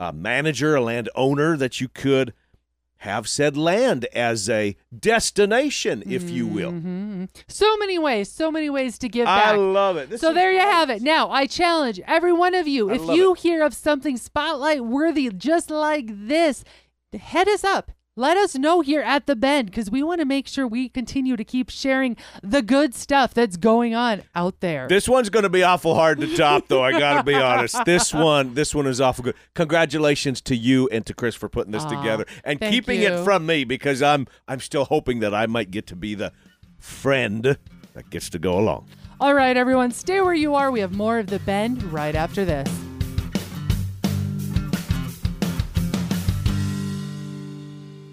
uh, 0.00 0.12
manager, 0.12 0.74
a 0.74 0.80
land 0.80 1.08
owner, 1.14 1.56
that 1.56 1.80
you 1.80 1.88
could 1.88 2.32
have 3.02 3.28
said 3.28 3.56
land 3.56 4.04
as 4.14 4.48
a 4.48 4.76
destination, 4.96 6.04
if 6.06 6.30
you 6.30 6.46
will. 6.46 6.70
Mhm. 6.70 7.28
So 7.48 7.76
many 7.78 7.98
ways, 7.98 8.30
so 8.30 8.48
many 8.52 8.70
ways 8.70 8.96
to 8.98 9.08
give 9.08 9.24
back. 9.24 9.54
I 9.54 9.56
love 9.56 9.96
it. 9.96 10.08
This 10.10 10.20
so 10.20 10.32
there 10.32 10.52
you 10.52 10.60
have 10.60 10.88
it. 10.88 11.02
Now, 11.02 11.28
I 11.28 11.46
challenge 11.46 12.00
every 12.06 12.32
one 12.32 12.54
of 12.54 12.68
you. 12.68 12.90
I 12.90 12.94
if 12.94 13.02
you 13.16 13.34
hear 13.34 13.64
of 13.64 13.74
something 13.74 14.16
spotlight 14.16 14.84
worthy 14.84 15.28
just 15.30 15.68
like 15.68 16.06
this, 16.28 16.62
head 17.12 17.48
us 17.48 17.64
up. 17.64 17.90
Let 18.14 18.36
us 18.36 18.54
know 18.54 18.82
here 18.82 19.00
at 19.00 19.24
the 19.24 19.34
Bend 19.34 19.70
because 19.70 19.90
we 19.90 20.02
want 20.02 20.20
to 20.20 20.26
make 20.26 20.46
sure 20.46 20.66
we 20.66 20.90
continue 20.90 21.34
to 21.34 21.44
keep 21.44 21.70
sharing 21.70 22.14
the 22.42 22.60
good 22.60 22.94
stuff 22.94 23.32
that's 23.32 23.56
going 23.56 23.94
on 23.94 24.22
out 24.34 24.60
there. 24.60 24.86
This 24.86 25.08
one's 25.08 25.30
going 25.30 25.44
to 25.44 25.48
be 25.48 25.62
awful 25.62 25.94
hard 25.94 26.20
to 26.20 26.36
top, 26.36 26.68
though. 26.68 26.84
I 26.84 26.92
got 26.92 27.14
to 27.14 27.22
be 27.22 27.34
honest. 27.34 27.82
This 27.86 28.12
one, 28.12 28.52
this 28.52 28.74
one 28.74 28.86
is 28.86 29.00
awful 29.00 29.24
good. 29.24 29.34
Congratulations 29.54 30.42
to 30.42 30.54
you 30.54 30.90
and 30.92 31.06
to 31.06 31.14
Chris 31.14 31.34
for 31.34 31.48
putting 31.48 31.72
this 31.72 31.84
Aw, 31.84 31.88
together 31.88 32.26
and 32.44 32.60
thank 32.60 32.74
keeping 32.74 33.00
you. 33.00 33.08
it 33.08 33.24
from 33.24 33.46
me 33.46 33.64
because 33.64 34.02
I'm 34.02 34.26
I'm 34.46 34.60
still 34.60 34.84
hoping 34.84 35.20
that 35.20 35.34
I 35.34 35.46
might 35.46 35.70
get 35.70 35.86
to 35.86 35.96
be 35.96 36.14
the 36.14 36.34
friend 36.78 37.56
that 37.94 38.10
gets 38.10 38.28
to 38.30 38.38
go 38.38 38.58
along. 38.58 38.88
All 39.20 39.32
right, 39.32 39.56
everyone, 39.56 39.90
stay 39.90 40.20
where 40.20 40.34
you 40.34 40.54
are. 40.54 40.70
We 40.70 40.80
have 40.80 40.94
more 40.94 41.18
of 41.18 41.28
the 41.28 41.38
Bend 41.38 41.82
right 41.84 42.14
after 42.14 42.44
this. 42.44 42.68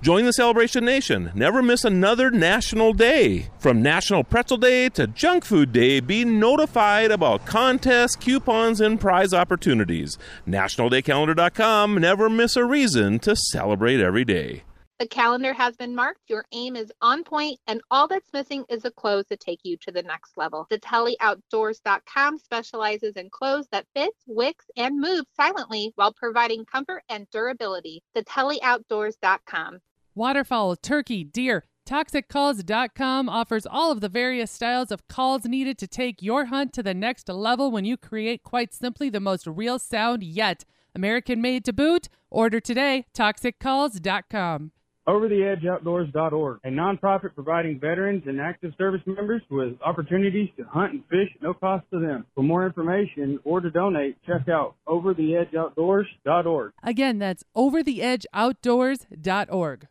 Join 0.00 0.24
the 0.24 0.32
Celebration 0.32 0.84
Nation. 0.84 1.32
Never 1.34 1.60
miss 1.60 1.84
another 1.84 2.30
national 2.30 2.92
day. 2.92 3.48
From 3.58 3.82
National 3.82 4.22
Pretzel 4.22 4.56
Day 4.56 4.88
to 4.90 5.08
Junk 5.08 5.44
Food 5.44 5.72
Day, 5.72 5.98
be 5.98 6.24
notified 6.24 7.10
about 7.10 7.46
contests, 7.46 8.14
coupons, 8.14 8.80
and 8.80 9.00
prize 9.00 9.34
opportunities. 9.34 10.16
NationalDayCalendar.com. 10.46 11.98
Never 11.98 12.30
miss 12.30 12.56
a 12.56 12.64
reason 12.64 13.18
to 13.20 13.34
celebrate 13.34 14.00
every 14.00 14.24
day. 14.24 14.62
The 15.00 15.06
calendar 15.06 15.52
has 15.52 15.76
been 15.76 15.94
marked, 15.94 16.22
your 16.28 16.44
aim 16.52 16.74
is 16.74 16.92
on 17.00 17.22
point, 17.22 17.60
and 17.68 17.80
all 17.88 18.08
that's 18.08 18.32
missing 18.32 18.64
is 18.68 18.84
a 18.84 18.90
clothes 18.90 19.26
to 19.26 19.36
take 19.36 19.60
you 19.62 19.76
to 19.78 19.92
the 19.92 20.02
next 20.02 20.36
level. 20.36 20.66
DetelliOutdoors.com 20.72 22.38
specializes 22.38 23.14
in 23.14 23.30
clothes 23.30 23.68
that 23.70 23.86
fits, 23.94 24.24
wicks, 24.26 24.64
and 24.76 24.98
move 24.98 25.24
silently 25.36 25.92
while 25.94 26.12
providing 26.12 26.64
comfort 26.64 27.04
and 27.08 27.30
durability. 27.30 28.02
DetelliOutdoors.com. 28.16 29.78
Waterfowl, 30.18 30.74
turkey, 30.74 31.22
deer. 31.22 31.62
ToxicCalls.com 31.86 33.28
offers 33.28 33.64
all 33.64 33.92
of 33.92 34.00
the 34.00 34.08
various 34.08 34.50
styles 34.50 34.90
of 34.90 35.06
calls 35.06 35.44
needed 35.44 35.78
to 35.78 35.86
take 35.86 36.20
your 36.20 36.46
hunt 36.46 36.72
to 36.72 36.82
the 36.82 36.92
next 36.92 37.28
level 37.28 37.70
when 37.70 37.84
you 37.84 37.96
create 37.96 38.42
quite 38.42 38.74
simply 38.74 39.10
the 39.10 39.20
most 39.20 39.46
real 39.46 39.78
sound 39.78 40.24
yet. 40.24 40.64
American 40.92 41.40
made 41.40 41.64
to 41.66 41.72
boot. 41.72 42.08
Order 42.30 42.58
today. 42.58 43.06
ToxicCalls.com. 43.14 44.72
OverTheEdgeOutdoors.org, 45.08 46.60
a 46.64 46.68
nonprofit 46.68 47.34
providing 47.34 47.80
veterans 47.80 48.24
and 48.26 48.38
active 48.40 48.72
service 48.76 49.00
members 49.06 49.40
with 49.50 49.72
opportunities 49.82 50.50
to 50.58 50.64
hunt 50.64 50.92
and 50.92 51.02
fish 51.06 51.30
at 51.34 51.42
no 51.42 51.54
cost 51.54 51.86
to 51.90 51.98
them. 51.98 52.26
For 52.34 52.42
more 52.42 52.66
information 52.66 53.38
or 53.44 53.60
to 53.60 53.70
donate, 53.70 54.18
check 54.26 54.50
out 54.50 54.74
OverTheEdgeOutdoors.org. 54.86 56.72
Again, 56.82 57.18
that's 57.18 57.42
overtheedgeoutdoors.org. 57.56 59.86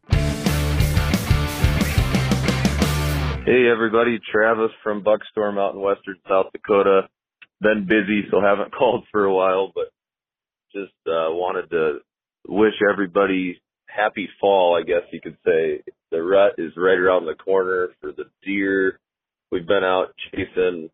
Hey 3.48 3.70
everybody, 3.72 4.20
Travis 4.30 4.72
from 4.84 5.06
Buckstorm 5.06 5.58
out 5.58 5.74
in 5.74 5.80
western 5.80 6.18
South 6.28 6.48
Dakota. 6.52 7.08
Been 7.62 7.88
busy, 7.88 8.28
so 8.30 8.42
haven't 8.42 8.76
called 8.78 9.06
for 9.10 9.24
a 9.24 9.34
while, 9.34 9.72
but 9.74 9.86
just 10.74 10.92
uh, 11.08 11.32
wanted 11.32 11.70
to 11.70 12.00
wish 12.46 12.74
everybody 12.92 13.62
happy 13.88 14.28
fall, 14.42 14.78
I 14.78 14.86
guess 14.86 15.08
you 15.14 15.22
could 15.22 15.38
say. 15.46 15.82
The 16.12 16.22
rut 16.22 16.56
is 16.58 16.74
right 16.76 17.00
around 17.00 17.26
the 17.26 17.36
corner 17.36 17.88
for 18.02 18.12
the 18.12 18.26
deer. 18.44 19.00
We've 19.50 19.66
been 19.66 19.86
out 19.86 20.08
chasing 20.30 20.90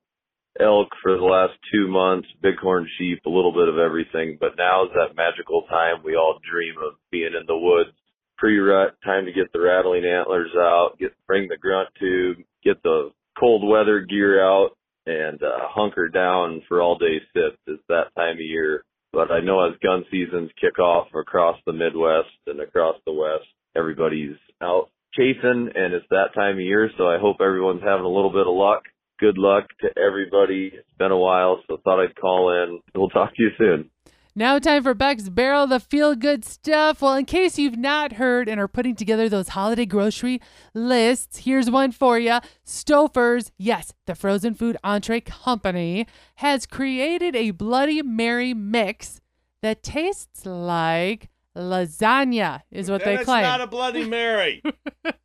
elk 0.59 0.89
for 1.01 1.17
the 1.17 1.23
last 1.23 1.53
two 1.73 1.87
months, 1.87 2.27
bighorn 2.43 2.87
sheep, 2.99 3.21
a 3.25 3.31
little 3.31 3.53
bit 3.53 3.67
of 3.67 3.79
everything, 3.79 4.37
but 4.39 4.57
now 4.59 4.83
is 4.83 4.91
that 4.93 5.15
magical 5.15 5.63
time 5.63 6.03
we 6.05 6.15
all 6.15 6.37
dream 6.47 6.75
of 6.77 6.93
being 7.09 7.33
in 7.33 7.47
the 7.47 7.57
woods 7.57 7.97
pre-rut, 8.37 8.95
time 9.03 9.25
to 9.25 9.31
get 9.31 9.51
the 9.53 9.61
rattling 9.61 10.05
antlers 10.05 10.51
out, 10.55 10.97
get 10.99 11.13
bring 11.27 11.47
the 11.47 11.57
grunt 11.57 11.89
tube, 11.99 12.37
get 12.63 12.81
the 12.83 13.11
cold 13.39 13.67
weather 13.67 14.01
gear 14.01 14.43
out, 14.43 14.71
and 15.05 15.41
uh, 15.41 15.67
hunker 15.69 16.07
down 16.07 16.61
for 16.67 16.81
all 16.81 16.97
day 16.97 17.19
sips. 17.33 17.57
It's 17.67 17.83
that 17.89 18.13
time 18.15 18.35
of 18.35 18.41
year. 18.41 18.83
But 19.11 19.31
I 19.31 19.41
know 19.41 19.63
as 19.67 19.77
gun 19.83 20.05
seasons 20.09 20.49
kick 20.59 20.79
off 20.79 21.07
across 21.13 21.57
the 21.65 21.73
Midwest 21.73 22.29
and 22.47 22.59
across 22.59 22.95
the 23.05 23.13
West, 23.13 23.45
everybody's 23.75 24.35
out 24.61 24.89
chasing, 25.13 25.69
and 25.75 25.93
it's 25.93 26.05
that 26.09 26.33
time 26.33 26.55
of 26.55 26.61
year. 26.61 26.89
So 26.97 27.07
I 27.07 27.19
hope 27.19 27.37
everyone's 27.39 27.83
having 27.83 28.05
a 28.05 28.09
little 28.09 28.31
bit 28.31 28.47
of 28.47 28.55
luck. 28.55 28.83
Good 29.19 29.37
luck 29.37 29.65
to 29.81 29.89
everybody. 30.01 30.71
It's 30.73 30.97
been 30.97 31.11
a 31.11 31.17
while, 31.17 31.61
so 31.67 31.77
thought 31.83 32.03
I'd 32.03 32.15
call 32.15 32.63
in. 32.63 32.81
We'll 32.95 33.09
talk 33.09 33.35
to 33.35 33.43
you 33.43 33.51
soon. 33.57 33.89
Now, 34.35 34.57
time 34.57 34.81
for 34.81 34.95
Beck's 34.95 35.29
Barrel, 35.29 35.67
the 35.67 35.79
feel 35.79 36.15
good 36.15 36.43
stuff. 36.43 37.03
Well, 37.03 37.13
in 37.13 37.25
case 37.25 37.59
you've 37.59 37.77
not 37.77 38.13
heard 38.13 38.49
and 38.49 38.59
are 38.59 38.67
putting 38.67 38.95
together 38.95 39.29
those 39.29 39.49
holiday 39.49 39.85
grocery 39.85 40.41
lists, 40.73 41.39
here's 41.39 41.69
one 41.69 41.91
for 41.91 42.17
you. 42.17 42.39
Stouffer's, 42.65 43.51
yes, 43.59 43.93
the 44.07 44.15
frozen 44.15 44.55
food 44.55 44.75
entree 44.83 45.21
company, 45.21 46.07
has 46.37 46.65
created 46.65 47.35
a 47.35 47.51
Bloody 47.51 48.01
Mary 48.01 48.55
mix 48.55 49.21
that 49.61 49.83
tastes 49.83 50.47
like 50.47 51.29
lasagna, 51.55 52.63
is 52.71 52.89
what 52.89 53.03
then 53.03 53.13
they 53.13 53.21
it's 53.21 53.25
claim. 53.25 53.43
not 53.43 53.61
a 53.61 53.67
Bloody 53.67 54.09
Mary. 54.09 54.63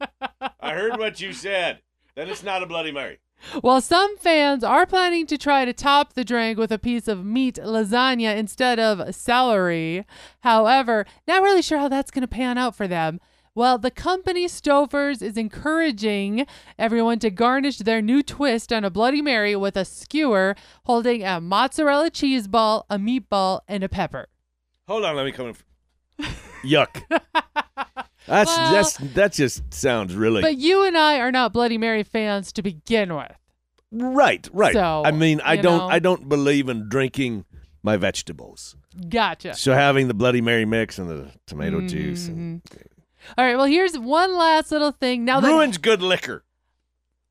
I 0.60 0.74
heard 0.74 0.98
what 0.98 1.18
you 1.18 1.32
said. 1.32 1.80
Then 2.14 2.28
it's 2.28 2.42
not 2.42 2.62
a 2.62 2.66
Bloody 2.66 2.92
Mary. 2.92 3.20
Well, 3.62 3.80
some 3.80 4.16
fans 4.18 4.64
are 4.64 4.86
planning 4.86 5.26
to 5.26 5.38
try 5.38 5.64
to 5.64 5.72
top 5.72 6.14
the 6.14 6.24
drink 6.24 6.58
with 6.58 6.72
a 6.72 6.78
piece 6.78 7.08
of 7.08 7.24
meat 7.24 7.56
lasagna 7.56 8.36
instead 8.36 8.78
of 8.78 9.14
celery. 9.14 10.04
However, 10.40 11.06
not 11.26 11.42
really 11.42 11.62
sure 11.62 11.78
how 11.78 11.88
that's 11.88 12.10
going 12.10 12.22
to 12.22 12.28
pan 12.28 12.58
out 12.58 12.74
for 12.74 12.88
them. 12.88 13.20
Well, 13.54 13.76
the 13.76 13.90
company 13.90 14.46
Stouffer's 14.46 15.20
is 15.20 15.36
encouraging 15.36 16.46
everyone 16.78 17.18
to 17.20 17.30
garnish 17.30 17.78
their 17.78 18.00
new 18.00 18.22
twist 18.22 18.72
on 18.72 18.84
a 18.84 18.90
Bloody 18.90 19.20
Mary 19.20 19.56
with 19.56 19.76
a 19.76 19.84
skewer 19.84 20.54
holding 20.84 21.24
a 21.24 21.40
mozzarella 21.40 22.10
cheese 22.10 22.46
ball, 22.46 22.86
a 22.88 22.98
meatball, 22.98 23.60
and 23.66 23.82
a 23.82 23.88
pepper. 23.88 24.28
Hold 24.86 25.04
on, 25.04 25.16
let 25.16 25.26
me 25.26 25.32
come 25.32 25.48
in. 25.48 25.56
Yuck. 26.64 27.02
That's 28.26 28.56
Well- 28.56 28.72
that's 28.72 28.96
that 29.14 29.32
just 29.32 29.72
sounds 29.72 30.14
really 30.14 30.42
But 30.42 30.56
you 30.58 30.84
and 30.84 30.96
I 30.96 31.18
are 31.18 31.32
not 31.32 31.52
Bloody 31.52 31.78
Mary 31.78 32.02
fans 32.02 32.52
to 32.52 32.62
begin 32.62 33.14
with. 33.14 33.32
right, 33.92 34.46
right. 34.52 34.74
So, 34.74 35.02
I 35.04 35.12
mean, 35.12 35.40
I 35.44 35.56
don't 35.56 35.78
know. 35.78 35.88
I 35.88 35.98
don't 35.98 36.28
believe 36.28 36.68
in 36.68 36.88
drinking 36.88 37.44
my 37.82 37.96
vegetables. 37.96 38.76
Gotcha. 39.08 39.54
So 39.54 39.72
having 39.72 40.08
the 40.08 40.14
Bloody 40.14 40.40
Mary 40.40 40.64
mix 40.64 40.98
and 40.98 41.08
the 41.08 41.30
tomato 41.46 41.80
juice 41.86 42.28
and 42.28 42.62
mm-hmm. 42.64 42.76
All 43.36 43.44
right, 43.44 43.56
well, 43.56 43.66
here's 43.66 43.98
one 43.98 44.36
last 44.36 44.70
little 44.70 44.92
thing. 44.92 45.24
Now 45.24 45.40
that 45.40 45.48
ruins 45.48 45.76
good 45.78 46.02
liquor. 46.02 46.44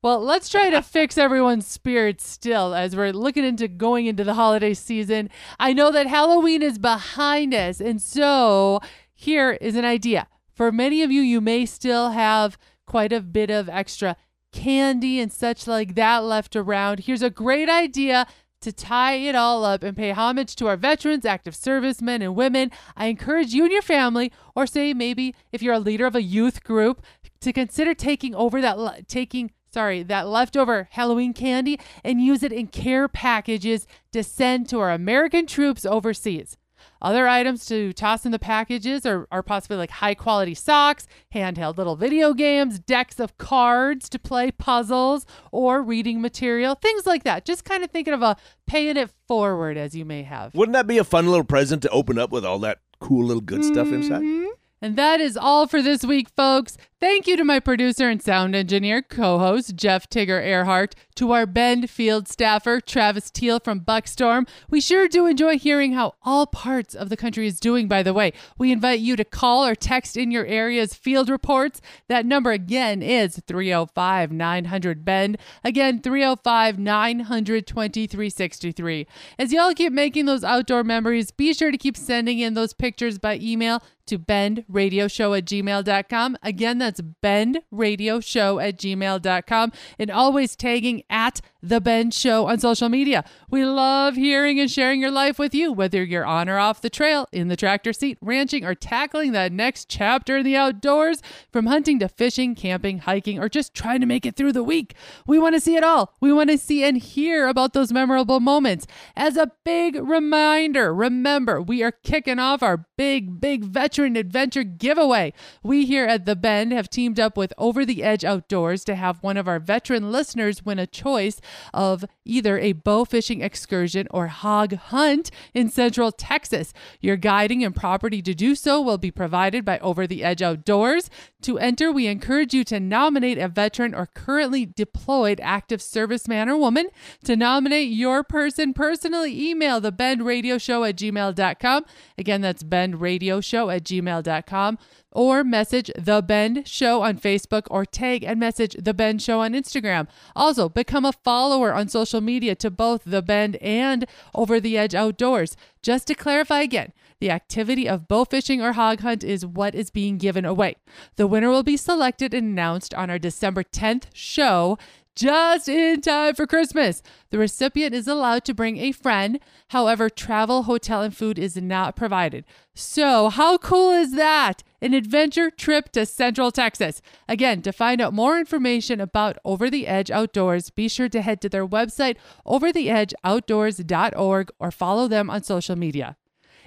Well, 0.00 0.20
let's 0.20 0.48
try 0.48 0.70
to 0.70 0.80
fix 0.80 1.18
everyone's 1.18 1.66
spirits 1.66 2.26
still 2.26 2.72
as 2.72 2.94
we're 2.94 3.12
looking 3.12 3.44
into 3.44 3.66
going 3.66 4.06
into 4.06 4.22
the 4.22 4.34
holiday 4.34 4.74
season. 4.74 5.28
I 5.58 5.72
know 5.72 5.90
that 5.90 6.06
Halloween 6.06 6.62
is 6.62 6.78
behind 6.78 7.52
us, 7.52 7.80
and 7.80 8.00
so 8.00 8.80
here 9.12 9.52
is 9.60 9.74
an 9.74 9.84
idea. 9.84 10.28
For 10.58 10.72
many 10.72 11.04
of 11.04 11.12
you, 11.12 11.20
you 11.20 11.40
may 11.40 11.66
still 11.66 12.10
have 12.10 12.58
quite 12.84 13.12
a 13.12 13.20
bit 13.20 13.48
of 13.48 13.68
extra 13.68 14.16
candy 14.50 15.20
and 15.20 15.32
such 15.32 15.68
like 15.68 15.94
that 15.94 16.24
left 16.24 16.56
around. 16.56 16.98
Here's 16.98 17.22
a 17.22 17.30
great 17.30 17.68
idea 17.68 18.26
to 18.62 18.72
tie 18.72 19.14
it 19.14 19.36
all 19.36 19.64
up 19.64 19.84
and 19.84 19.96
pay 19.96 20.10
homage 20.10 20.56
to 20.56 20.66
our 20.66 20.76
veterans, 20.76 21.24
active 21.24 21.54
servicemen, 21.54 22.22
and 22.22 22.34
women. 22.34 22.72
I 22.96 23.06
encourage 23.06 23.54
you 23.54 23.62
and 23.62 23.72
your 23.72 23.82
family, 23.82 24.32
or 24.56 24.66
say 24.66 24.92
maybe 24.92 25.32
if 25.52 25.62
you're 25.62 25.74
a 25.74 25.78
leader 25.78 26.06
of 26.06 26.16
a 26.16 26.22
youth 26.22 26.64
group, 26.64 27.06
to 27.40 27.52
consider 27.52 27.94
taking 27.94 28.34
over 28.34 28.60
that 28.60 29.06
taking 29.06 29.52
sorry 29.72 30.02
that 30.02 30.26
leftover 30.26 30.88
Halloween 30.90 31.34
candy 31.34 31.78
and 32.02 32.20
use 32.20 32.42
it 32.42 32.50
in 32.50 32.66
care 32.66 33.06
packages 33.06 33.86
to 34.10 34.24
send 34.24 34.68
to 34.70 34.80
our 34.80 34.90
American 34.90 35.46
troops 35.46 35.86
overseas. 35.86 36.56
Other 37.00 37.28
items 37.28 37.66
to 37.66 37.92
toss 37.92 38.26
in 38.26 38.32
the 38.32 38.38
packages 38.38 39.06
are, 39.06 39.26
are 39.30 39.42
possibly 39.42 39.76
like 39.76 39.90
high 39.90 40.14
quality 40.14 40.54
socks, 40.54 41.06
handheld 41.34 41.76
little 41.76 41.96
video 41.96 42.34
games, 42.34 42.78
decks 42.78 43.20
of 43.20 43.38
cards 43.38 44.08
to 44.08 44.18
play 44.18 44.50
puzzles, 44.50 45.26
or 45.52 45.82
reading 45.82 46.20
material, 46.20 46.74
things 46.74 47.06
like 47.06 47.24
that. 47.24 47.44
Just 47.44 47.64
kind 47.64 47.84
of 47.84 47.90
thinking 47.90 48.14
of 48.14 48.22
a 48.22 48.36
paying 48.66 48.96
it 48.96 49.10
forward 49.26 49.76
as 49.76 49.94
you 49.94 50.04
may 50.04 50.22
have. 50.22 50.54
Wouldn't 50.54 50.74
that 50.74 50.86
be 50.86 50.98
a 50.98 51.04
fun 51.04 51.26
little 51.26 51.44
present 51.44 51.82
to 51.82 51.88
open 51.90 52.18
up 52.18 52.30
with 52.30 52.44
all 52.44 52.58
that 52.60 52.78
cool 53.00 53.24
little 53.24 53.40
good 53.40 53.64
stuff 53.64 53.88
inside? 53.88 54.22
Mm-hmm. 54.22 54.47
And 54.80 54.96
that 54.96 55.20
is 55.20 55.36
all 55.36 55.66
for 55.66 55.82
this 55.82 56.04
week, 56.04 56.28
folks. 56.36 56.76
Thank 57.00 57.28
you 57.28 57.36
to 57.36 57.44
my 57.44 57.60
producer 57.60 58.08
and 58.08 58.20
sound 58.20 58.56
engineer, 58.56 59.02
co 59.02 59.38
host 59.38 59.76
Jeff 59.76 60.10
Tigger 60.10 60.44
Earhart, 60.44 60.96
to 61.14 61.30
our 61.30 61.46
Bend 61.46 61.88
field 61.88 62.26
staffer, 62.26 62.80
Travis 62.80 63.30
Teal 63.30 63.60
from 63.60 63.80
Buckstorm. 63.80 64.48
We 64.68 64.80
sure 64.80 65.06
do 65.06 65.26
enjoy 65.26 65.58
hearing 65.58 65.92
how 65.92 66.14
all 66.24 66.46
parts 66.46 66.96
of 66.96 67.08
the 67.08 67.16
country 67.16 67.46
is 67.46 67.60
doing, 67.60 67.86
by 67.86 68.02
the 68.02 68.12
way. 68.12 68.32
We 68.56 68.72
invite 68.72 68.98
you 68.98 69.14
to 69.14 69.24
call 69.24 69.64
or 69.64 69.76
text 69.76 70.16
in 70.16 70.32
your 70.32 70.44
area's 70.46 70.94
field 70.94 71.28
reports. 71.28 71.80
That 72.08 72.26
number 72.26 72.50
again 72.50 73.00
is 73.00 73.40
305 73.46 74.32
900 74.32 75.04
Bend. 75.04 75.38
Again, 75.62 76.00
305 76.02 76.78
900 76.80 77.66
2363. 77.66 79.06
As 79.38 79.52
y'all 79.52 79.72
keep 79.72 79.92
making 79.92 80.26
those 80.26 80.42
outdoor 80.42 80.82
memories, 80.82 81.30
be 81.30 81.54
sure 81.54 81.70
to 81.70 81.78
keep 81.78 81.96
sending 81.96 82.40
in 82.40 82.54
those 82.54 82.72
pictures 82.72 83.18
by 83.18 83.36
email 83.36 83.82
to 84.08 84.18
bendradioshow 84.18 85.36
at 85.38 85.44
gmail.com. 85.44 86.38
Again, 86.42 86.78
that's 86.78 87.00
bendradioshow 87.00 88.62
at 88.62 88.78
gmail.com 88.78 89.72
and 89.98 90.10
always 90.10 90.56
tagging 90.56 91.02
at 91.08 91.40
The 91.60 91.80
Bend 91.80 92.14
Show 92.14 92.46
on 92.46 92.60
social 92.60 92.88
media. 92.88 93.24
We 93.50 93.64
love 93.64 94.14
hearing 94.14 94.60
and 94.60 94.70
sharing 94.70 95.00
your 95.00 95.10
life 95.10 95.40
with 95.40 95.54
you, 95.54 95.72
whether 95.72 96.04
you're 96.04 96.24
on 96.24 96.48
or 96.48 96.58
off 96.58 96.80
the 96.80 96.90
trail, 96.90 97.26
in 97.32 97.48
the 97.48 97.56
tractor 97.56 97.92
seat, 97.92 98.16
ranching, 98.20 98.64
or 98.64 98.76
tackling 98.76 99.32
that 99.32 99.50
next 99.50 99.88
chapter 99.88 100.38
in 100.38 100.44
the 100.44 100.54
outdoors, 100.54 101.20
from 101.52 101.66
hunting 101.66 101.98
to 101.98 102.08
fishing, 102.08 102.54
camping, 102.54 102.98
hiking, 102.98 103.40
or 103.40 103.48
just 103.48 103.74
trying 103.74 104.00
to 104.00 104.06
make 104.06 104.24
it 104.24 104.36
through 104.36 104.52
the 104.52 104.62
week. 104.62 104.94
We 105.26 105.38
want 105.38 105.56
to 105.56 105.60
see 105.60 105.74
it 105.74 105.82
all. 105.82 106.14
We 106.20 106.32
want 106.32 106.50
to 106.50 106.58
see 106.58 106.84
and 106.84 106.96
hear 106.96 107.48
about 107.48 107.72
those 107.72 107.92
memorable 107.92 108.38
moments. 108.38 108.86
As 109.16 109.36
a 109.36 109.50
big 109.64 109.96
reminder, 109.96 110.94
remember, 110.94 111.60
we 111.60 111.82
are 111.82 111.92
kicking 111.92 112.38
off 112.38 112.62
our 112.62 112.86
big, 112.96 113.40
big 113.40 113.64
veteran 113.64 114.14
adventure 114.14 114.62
giveaway. 114.62 115.32
We 115.64 115.86
here 115.86 116.06
at 116.06 116.24
The 116.24 116.36
Bend 116.36 116.72
have 116.72 116.88
teamed 116.88 117.18
up 117.18 117.36
with 117.36 117.52
Over 117.58 117.84
the 117.84 118.04
Edge 118.04 118.24
Outdoors 118.24 118.84
to 118.84 118.94
have 118.94 119.22
one 119.24 119.36
of 119.36 119.48
our 119.48 119.58
veteran 119.58 120.12
listeners 120.12 120.64
win 120.64 120.78
a 120.78 120.86
choice 120.86 121.40
of 121.72 122.04
either 122.24 122.58
a 122.58 122.72
bow 122.72 123.04
fishing 123.04 123.40
excursion 123.40 124.06
or 124.10 124.28
hog 124.28 124.74
hunt 124.74 125.30
in 125.54 125.68
Central 125.70 126.12
Texas. 126.12 126.72
Your 127.00 127.16
guiding 127.16 127.64
and 127.64 127.74
property 127.74 128.22
to 128.22 128.34
do 128.34 128.54
so 128.54 128.80
will 128.80 128.98
be 128.98 129.10
provided 129.10 129.64
by 129.64 129.78
Over 129.78 130.06
the 130.06 130.24
Edge 130.24 130.42
Outdoors. 130.42 131.10
To 131.42 131.58
enter, 131.58 131.92
we 131.92 132.06
encourage 132.06 132.52
you 132.52 132.64
to 132.64 132.80
nominate 132.80 133.38
a 133.38 133.48
veteran 133.48 133.94
or 133.94 134.06
currently 134.06 134.66
deployed 134.66 135.40
active 135.42 135.80
serviceman 135.80 136.48
or 136.48 136.56
woman. 136.56 136.88
To 137.24 137.36
nominate 137.36 137.90
your 137.90 138.24
person 138.24 138.74
personally, 138.74 139.48
email 139.48 139.80
the 139.80 139.92
Bend 139.92 140.24
Radio 140.24 140.58
Show 140.58 140.84
at 140.84 140.96
gmail.com. 140.96 141.84
Again, 142.16 142.40
that's 142.40 142.62
Bend 142.62 143.00
Radio 143.00 143.40
Show 143.40 143.70
at 143.70 143.84
gmail.com. 143.84 144.78
Or 145.12 145.42
message 145.42 145.90
The 145.96 146.20
Bend 146.20 146.68
Show 146.68 147.02
on 147.02 147.18
Facebook 147.18 147.62
or 147.70 147.86
tag 147.86 148.22
and 148.22 148.38
message 148.38 148.76
The 148.78 148.92
Bend 148.92 149.22
Show 149.22 149.40
on 149.40 149.52
Instagram. 149.52 150.06
Also, 150.36 150.68
become 150.68 151.04
a 151.04 151.12
follower 151.12 151.72
on 151.72 151.88
social 151.88 152.20
media 152.20 152.54
to 152.56 152.70
both 152.70 153.02
The 153.04 153.22
Bend 153.22 153.56
and 153.56 154.06
Over 154.34 154.60
the 154.60 154.76
Edge 154.76 154.94
Outdoors. 154.94 155.56
Just 155.82 156.06
to 156.08 156.14
clarify 156.14 156.60
again, 156.60 156.92
The 157.20 157.30
activity 157.30 157.88
of 157.88 158.06
bow 158.06 158.24
fishing 158.24 158.62
or 158.62 158.74
hog 158.74 159.00
hunt 159.00 159.24
is 159.24 159.44
what 159.44 159.74
is 159.74 159.90
being 159.90 160.18
given 160.18 160.44
away. 160.44 160.76
The 161.16 161.26
winner 161.26 161.48
will 161.48 161.64
be 161.64 161.76
selected 161.76 162.32
and 162.32 162.46
announced 162.48 162.94
on 162.94 163.10
our 163.10 163.18
December 163.18 163.64
10th 163.64 164.04
show 164.12 164.78
just 165.18 165.68
in 165.68 166.00
time 166.00 166.34
for 166.36 166.46
Christmas. 166.46 167.02
The 167.30 167.38
recipient 167.38 167.92
is 167.92 168.06
allowed 168.06 168.44
to 168.44 168.54
bring 168.54 168.78
a 168.78 168.92
friend. 168.92 169.40
However, 169.68 170.08
travel, 170.08 170.62
hotel, 170.62 171.02
and 171.02 171.14
food 171.14 171.38
is 171.40 171.56
not 171.56 171.96
provided. 171.96 172.44
So, 172.74 173.28
how 173.28 173.58
cool 173.58 173.90
is 173.90 174.14
that? 174.14 174.62
An 174.80 174.94
adventure 174.94 175.50
trip 175.50 175.90
to 175.92 176.06
Central 176.06 176.52
Texas. 176.52 177.02
Again, 177.28 177.62
to 177.62 177.72
find 177.72 178.00
out 178.00 178.14
more 178.14 178.38
information 178.38 179.00
about 179.00 179.38
Over 179.44 179.68
the 179.68 179.88
Edge 179.88 180.12
Outdoors, 180.12 180.70
be 180.70 180.88
sure 180.88 181.08
to 181.08 181.20
head 181.20 181.40
to 181.40 181.48
their 181.48 181.66
website, 181.66 182.16
overtheedgeoutdoors.org, 182.46 184.50
or 184.60 184.70
follow 184.70 185.08
them 185.08 185.30
on 185.30 185.42
social 185.42 185.74
media. 185.74 186.16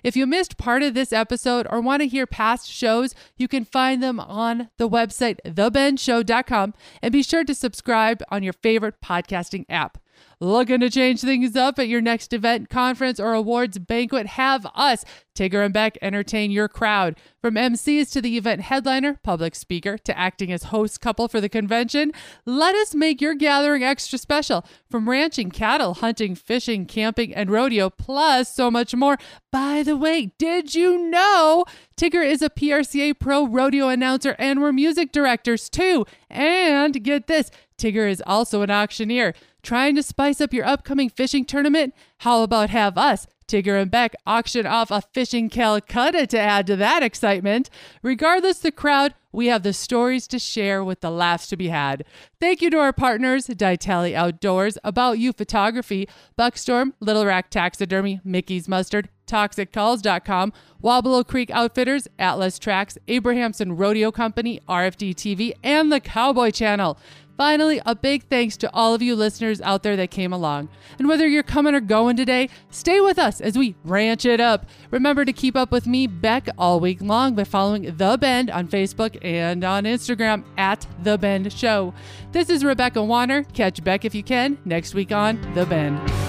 If 0.03 0.15
you 0.15 0.25
missed 0.25 0.57
part 0.57 0.83
of 0.83 0.93
this 0.93 1.13
episode 1.13 1.67
or 1.69 1.79
want 1.79 2.01
to 2.01 2.07
hear 2.07 2.25
past 2.25 2.69
shows, 2.69 3.13
you 3.37 3.47
can 3.47 3.65
find 3.65 4.01
them 4.01 4.19
on 4.19 4.69
the 4.77 4.89
website, 4.89 5.37
thebendshow.com, 5.45 6.73
and 7.01 7.11
be 7.11 7.23
sure 7.23 7.43
to 7.43 7.53
subscribe 7.53 8.23
on 8.29 8.43
your 8.43 8.53
favorite 8.53 9.01
podcasting 9.01 9.65
app. 9.69 9.97
Looking 10.39 10.79
to 10.79 10.89
change 10.89 11.21
things 11.21 11.55
up 11.55 11.77
at 11.77 11.87
your 11.87 12.01
next 12.01 12.33
event, 12.33 12.69
conference, 12.69 13.19
or 13.19 13.33
awards 13.33 13.77
banquet? 13.77 14.25
Have 14.25 14.65
us, 14.73 15.05
Tigger 15.35 15.63
and 15.63 15.73
Beck, 15.73 15.99
entertain 16.01 16.49
your 16.49 16.67
crowd. 16.67 17.15
From 17.41 17.53
MCs 17.53 18.11
to 18.11 18.21
the 18.21 18.37
event 18.37 18.61
headliner, 18.61 19.19
public 19.23 19.53
speaker, 19.55 19.99
to 19.99 20.17
acting 20.17 20.51
as 20.51 20.63
host 20.63 20.99
couple 20.99 21.27
for 21.27 21.39
the 21.39 21.47
convention, 21.47 22.11
let 22.45 22.75
us 22.75 22.95
make 22.95 23.21
your 23.21 23.35
gathering 23.35 23.83
extra 23.83 24.17
special. 24.17 24.65
From 24.89 25.09
ranching, 25.09 25.51
cattle, 25.51 25.95
hunting, 25.95 26.33
fishing, 26.33 26.85
camping, 26.85 27.35
and 27.35 27.51
rodeo, 27.51 27.91
plus 27.91 28.53
so 28.53 28.71
much 28.71 28.95
more. 28.95 29.17
By 29.51 29.83
the 29.83 29.95
way, 29.95 30.33
did 30.37 30.73
you 30.73 30.97
know 30.97 31.65
Tigger 31.97 32.25
is 32.25 32.41
a 32.41 32.49
PRCA 32.49 33.17
Pro 33.19 33.45
rodeo 33.45 33.89
announcer 33.89 34.35
and 34.39 34.59
we're 34.59 34.71
music 34.71 35.11
directors 35.11 35.69
too? 35.69 36.05
And 36.29 37.03
get 37.03 37.27
this, 37.27 37.51
Tigger 37.77 38.09
is 38.09 38.23
also 38.25 38.61
an 38.61 38.71
auctioneer. 38.71 39.33
Trying 39.63 39.95
to 39.95 40.03
spice 40.03 40.41
up 40.41 40.53
your 40.53 40.65
upcoming 40.65 41.09
fishing 41.09 41.45
tournament? 41.45 41.93
How 42.19 42.41
about 42.41 42.71
have 42.71 42.97
us, 42.97 43.27
Tigger 43.47 43.79
and 43.79 43.91
Beck, 43.91 44.15
auction 44.25 44.65
off 44.65 44.89
a 44.89 45.01
fishing 45.13 45.49
Calcutta 45.49 46.25
to 46.27 46.39
add 46.39 46.65
to 46.67 46.75
that 46.77 47.03
excitement? 47.03 47.69
Regardless 48.01 48.59
the 48.59 48.71
crowd, 48.71 49.13
we 49.31 49.47
have 49.47 49.63
the 49.63 49.73
stories 49.73 50.27
to 50.27 50.39
share 50.39 50.83
with 50.83 51.01
the 51.01 51.11
laughs 51.11 51.47
to 51.47 51.57
be 51.57 51.69
had. 51.69 52.03
Thank 52.39 52.61
you 52.61 52.69
to 52.71 52.79
our 52.79 52.91
partners, 52.91 53.47
Ditali 53.47 54.13
Outdoors, 54.13 54.77
About 54.83 55.19
You 55.19 55.31
Photography, 55.31 56.09
Buckstorm, 56.37 56.93
Little 56.99 57.25
Rack 57.25 57.49
Taxidermy, 57.49 58.19
Mickey's 58.25 58.67
Mustard, 58.67 59.09
ToxicCalls.com, 59.27 60.51
Wabalo 60.83 61.25
Creek 61.25 61.49
Outfitters, 61.51 62.07
Atlas 62.19 62.59
Tracks, 62.59 62.97
Abrahamson 63.07 63.77
Rodeo 63.77 64.11
Company, 64.11 64.59
RFD 64.67 65.15
TV, 65.15 65.53
and 65.63 65.91
the 65.91 66.01
Cowboy 66.01 66.51
Channel. 66.51 66.97
Finally, 67.41 67.81
a 67.87 67.95
big 67.95 68.21
thanks 68.25 68.55
to 68.55 68.69
all 68.71 68.93
of 68.93 69.01
you 69.01 69.15
listeners 69.15 69.61
out 69.61 69.81
there 69.81 69.95
that 69.95 70.11
came 70.11 70.31
along. 70.31 70.69
And 70.99 71.07
whether 71.07 71.27
you're 71.27 71.41
coming 71.41 71.73
or 71.73 71.79
going 71.79 72.15
today, 72.15 72.49
stay 72.69 73.01
with 73.01 73.17
us 73.17 73.41
as 73.41 73.57
we 73.57 73.73
ranch 73.83 74.25
it 74.25 74.39
up. 74.39 74.67
Remember 74.91 75.25
to 75.25 75.33
keep 75.33 75.55
up 75.55 75.71
with 75.71 75.87
me, 75.87 76.05
Beck, 76.05 76.49
all 76.55 76.79
week 76.79 77.01
long 77.01 77.33
by 77.33 77.45
following 77.45 77.95
The 77.97 78.15
Bend 78.21 78.51
on 78.51 78.67
Facebook 78.67 79.17
and 79.23 79.63
on 79.63 79.85
Instagram 79.85 80.43
at 80.55 80.85
The 81.01 81.17
Bend 81.17 81.51
Show. 81.51 81.95
This 82.31 82.47
is 82.47 82.63
Rebecca 82.63 83.03
Wanner. 83.03 83.41
Catch 83.41 83.83
Beck 83.83 84.05
if 84.05 84.13
you 84.13 84.21
can 84.21 84.59
next 84.63 84.93
week 84.93 85.11
on 85.11 85.41
The 85.55 85.65
Bend. 85.65 86.20